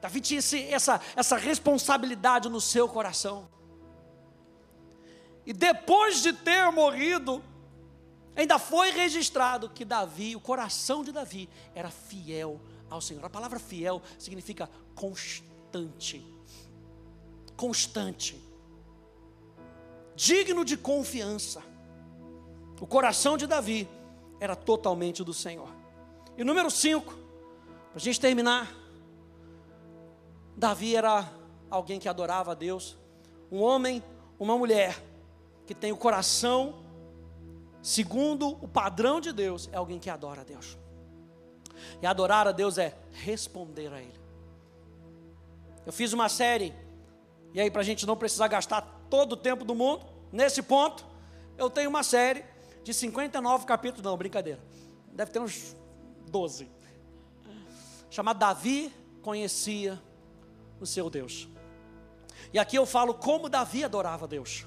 Davi 0.00 0.20
tinha 0.20 0.38
esse, 0.38 0.62
essa, 0.64 1.00
essa 1.16 1.36
responsabilidade 1.36 2.48
no 2.48 2.60
seu 2.60 2.88
coração. 2.88 3.48
E 5.46 5.52
depois 5.52 6.22
de 6.22 6.32
ter 6.32 6.70
morrido, 6.72 7.42
ainda 8.40 8.58
foi 8.58 8.90
registrado 8.90 9.68
que 9.68 9.84
Davi, 9.84 10.34
o 10.34 10.40
coração 10.40 11.04
de 11.04 11.12
Davi, 11.12 11.48
era 11.74 11.90
fiel 11.90 12.60
ao 12.90 13.00
Senhor. 13.00 13.24
A 13.24 13.30
palavra 13.30 13.58
fiel 13.58 14.02
significa 14.18 14.68
constante. 14.94 16.24
Constante. 17.56 18.40
Digno 20.16 20.64
de 20.64 20.76
confiança. 20.76 21.62
O 22.80 22.86
coração 22.86 23.36
de 23.36 23.46
Davi 23.46 23.88
era 24.40 24.54
totalmente 24.54 25.22
do 25.24 25.32
Senhor. 25.32 25.68
E 26.36 26.44
número 26.44 26.70
5, 26.70 27.12
para 27.12 27.20
a 27.94 27.98
gente 27.98 28.20
terminar, 28.20 28.74
Davi 30.56 30.94
era 30.94 31.30
alguém 31.70 31.98
que 31.98 32.08
adorava 32.08 32.52
a 32.52 32.54
Deus, 32.54 32.96
um 33.50 33.60
homem, 33.60 34.02
uma 34.38 34.58
mulher 34.58 35.02
que 35.66 35.74
tem 35.74 35.92
o 35.92 35.96
coração 35.96 36.83
segundo 37.84 38.48
o 38.64 38.66
padrão 38.66 39.20
de 39.20 39.30
Deus, 39.30 39.68
é 39.70 39.76
alguém 39.76 39.98
que 39.98 40.08
adora 40.08 40.40
a 40.40 40.44
Deus. 40.44 40.78
E 42.00 42.06
adorar 42.06 42.48
a 42.48 42.52
Deus 42.52 42.78
é 42.78 42.96
responder 43.12 43.92
a 43.92 44.00
Ele. 44.00 44.18
Eu 45.84 45.92
fiz 45.92 46.14
uma 46.14 46.30
série, 46.30 46.74
e 47.52 47.60
aí, 47.60 47.70
para 47.70 47.82
a 47.82 47.84
gente 47.84 48.06
não 48.06 48.16
precisar 48.16 48.48
gastar 48.48 48.80
todo 49.10 49.34
o 49.34 49.36
tempo 49.36 49.66
do 49.66 49.74
mundo, 49.74 50.06
nesse 50.32 50.62
ponto, 50.62 51.04
eu 51.58 51.68
tenho 51.68 51.90
uma 51.90 52.02
série 52.02 52.42
de 52.82 52.94
59 52.94 53.66
capítulos, 53.66 54.02
não, 54.02 54.16
brincadeira, 54.16 54.60
deve 55.12 55.30
ter 55.30 55.40
uns 55.40 55.76
12, 56.30 56.66
chamada 58.08 58.38
Davi 58.38 58.90
Conhecia 59.20 60.02
o 60.80 60.86
Seu 60.86 61.10
Deus. 61.10 61.48
E 62.50 62.58
aqui 62.58 62.76
eu 62.76 62.86
falo 62.86 63.12
como 63.12 63.50
Davi 63.50 63.84
adorava 63.84 64.26
Deus. 64.26 64.66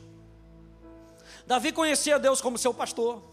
Davi 1.48 1.72
conhecia 1.72 2.20
Deus 2.20 2.42
como 2.42 2.58
seu 2.58 2.74
pastor. 2.74 3.24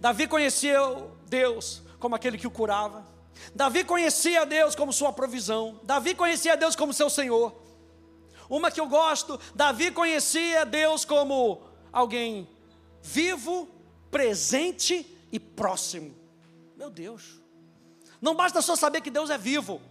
Davi 0.00 0.28
conhecia 0.28 0.78
Deus 1.26 1.82
como 1.98 2.14
aquele 2.14 2.38
que 2.38 2.46
o 2.46 2.50
curava. 2.50 3.04
Davi 3.52 3.84
conhecia 3.84 4.46
Deus 4.46 4.76
como 4.76 4.92
sua 4.92 5.12
provisão. 5.12 5.80
Davi 5.82 6.14
conhecia 6.14 6.56
Deus 6.56 6.76
como 6.76 6.94
seu 6.94 7.10
Senhor. 7.10 7.52
Uma 8.48 8.70
que 8.70 8.80
eu 8.80 8.86
gosto, 8.86 9.38
Davi 9.52 9.90
conhecia 9.90 10.64
Deus 10.64 11.04
como 11.04 11.60
alguém 11.92 12.48
vivo, 13.02 13.68
presente 14.12 15.04
e 15.32 15.40
próximo. 15.40 16.14
Meu 16.76 16.88
Deus. 16.88 17.40
Não 18.20 18.34
basta 18.36 18.62
só 18.62 18.76
saber 18.76 19.00
que 19.00 19.10
Deus 19.10 19.28
é 19.28 19.36
vivo. 19.36 19.82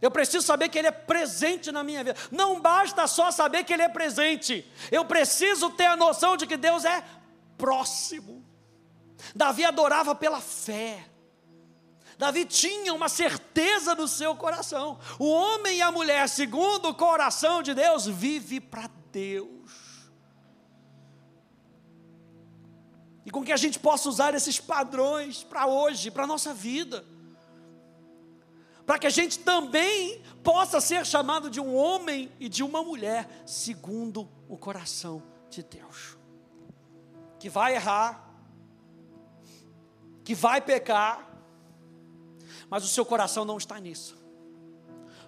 Eu 0.00 0.10
preciso 0.10 0.46
saber 0.46 0.68
que 0.68 0.78
Ele 0.78 0.88
é 0.88 0.92
presente 0.92 1.70
na 1.70 1.84
minha 1.84 2.02
vida. 2.02 2.16
Não 2.30 2.60
basta 2.60 3.06
só 3.06 3.30
saber 3.30 3.64
que 3.64 3.72
Ele 3.72 3.82
é 3.82 3.88
presente. 3.88 4.66
Eu 4.90 5.04
preciso 5.04 5.70
ter 5.70 5.86
a 5.86 5.96
noção 5.96 6.36
de 6.36 6.46
que 6.46 6.56
Deus 6.56 6.84
é 6.84 7.04
próximo. 7.58 8.42
Davi 9.34 9.64
adorava 9.64 10.14
pela 10.14 10.40
fé. 10.40 11.06
Davi 12.16 12.46
tinha 12.46 12.94
uma 12.94 13.08
certeza 13.08 13.94
no 13.94 14.08
seu 14.08 14.34
coração. 14.34 14.98
O 15.18 15.30
homem 15.30 15.78
e 15.78 15.82
a 15.82 15.92
mulher, 15.92 16.28
segundo 16.28 16.88
o 16.88 16.94
coração 16.94 17.62
de 17.62 17.74
Deus, 17.74 18.06
vive 18.06 18.58
para 18.58 18.90
Deus. 19.12 19.70
E 23.26 23.30
com 23.30 23.44
que 23.44 23.52
a 23.52 23.56
gente 23.56 23.78
possa 23.78 24.08
usar 24.08 24.34
esses 24.34 24.58
padrões 24.58 25.44
para 25.44 25.66
hoje, 25.66 26.10
para 26.10 26.24
a 26.24 26.26
nossa 26.26 26.54
vida 26.54 27.04
para 28.90 28.98
que 28.98 29.06
a 29.06 29.10
gente 29.10 29.38
também 29.38 30.20
possa 30.42 30.80
ser 30.80 31.06
chamado 31.06 31.48
de 31.48 31.60
um 31.60 31.76
homem 31.76 32.28
e 32.40 32.48
de 32.48 32.60
uma 32.64 32.82
mulher 32.82 33.44
segundo 33.46 34.28
o 34.48 34.58
coração 34.58 35.22
de 35.48 35.62
Deus. 35.62 36.18
Que 37.38 37.48
vai 37.48 37.76
errar, 37.76 38.28
que 40.24 40.34
vai 40.34 40.60
pecar, 40.60 41.40
mas 42.68 42.82
o 42.82 42.88
seu 42.88 43.06
coração 43.06 43.44
não 43.44 43.58
está 43.58 43.78
nisso. 43.78 44.18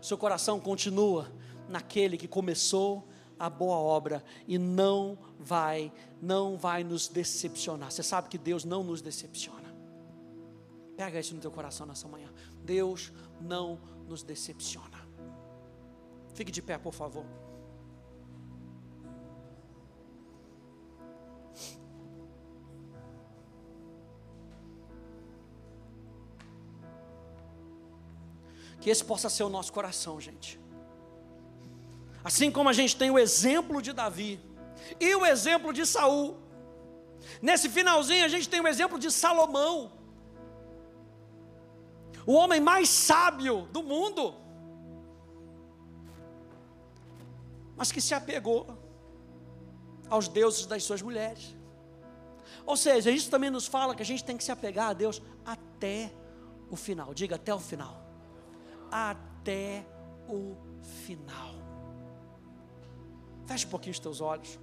O 0.00 0.04
seu 0.04 0.18
coração 0.18 0.58
continua 0.58 1.32
naquele 1.68 2.18
que 2.18 2.26
começou 2.26 3.06
a 3.38 3.48
boa 3.48 3.76
obra 3.76 4.24
e 4.48 4.58
não 4.58 5.16
vai, 5.38 5.92
não 6.20 6.56
vai 6.56 6.82
nos 6.82 7.06
decepcionar. 7.06 7.92
Você 7.92 8.02
sabe 8.02 8.28
que 8.28 8.38
Deus 8.38 8.64
não 8.64 8.82
nos 8.82 9.00
decepciona. 9.00 9.72
Pega 10.96 11.20
isso 11.20 11.32
no 11.32 11.40
teu 11.40 11.50
coração 11.52 11.86
nessa 11.86 12.08
manhã. 12.08 12.28
Deus 12.64 13.12
não 13.42 13.78
nos 14.08 14.22
decepciona. 14.22 15.00
Fique 16.34 16.50
de 16.50 16.62
pé, 16.62 16.78
por 16.78 16.94
favor. 16.94 17.26
Que 28.80 28.90
esse 28.90 29.04
possa 29.04 29.28
ser 29.28 29.44
o 29.44 29.48
nosso 29.48 29.72
coração, 29.72 30.20
gente. 30.20 30.58
Assim 32.24 32.50
como 32.50 32.68
a 32.68 32.72
gente 32.72 32.96
tem 32.96 33.10
o 33.10 33.18
exemplo 33.18 33.82
de 33.82 33.92
Davi 33.92 34.40
e 34.98 35.14
o 35.14 35.24
exemplo 35.26 35.72
de 35.72 35.84
Saul. 35.86 36.36
Nesse 37.40 37.68
finalzinho 37.68 38.24
a 38.24 38.28
gente 38.28 38.48
tem 38.48 38.60
o 38.60 38.66
exemplo 38.66 38.98
de 38.98 39.10
Salomão 39.10 39.92
o 42.26 42.34
homem 42.34 42.60
mais 42.60 42.88
sábio 42.88 43.68
do 43.72 43.82
mundo, 43.82 44.34
mas 47.76 47.90
que 47.90 48.00
se 48.00 48.14
apegou 48.14 48.78
aos 50.08 50.28
deuses 50.28 50.66
das 50.66 50.84
suas 50.84 51.02
mulheres. 51.02 51.56
Ou 52.64 52.76
seja, 52.76 53.10
isso 53.10 53.30
também 53.30 53.50
nos 53.50 53.66
fala 53.66 53.94
que 53.94 54.02
a 54.02 54.04
gente 54.06 54.24
tem 54.24 54.36
que 54.36 54.44
se 54.44 54.52
apegar 54.52 54.90
a 54.90 54.92
Deus 54.92 55.20
até 55.44 56.12
o 56.70 56.76
final. 56.76 57.12
Diga 57.12 57.36
até 57.36 57.52
o 57.52 57.58
final. 57.58 58.00
Até 58.90 59.84
o 60.28 60.56
final. 60.82 61.54
Feche 63.46 63.66
um 63.66 63.70
pouquinho 63.70 63.92
os 63.92 63.98
teus 63.98 64.20
olhos. 64.20 64.58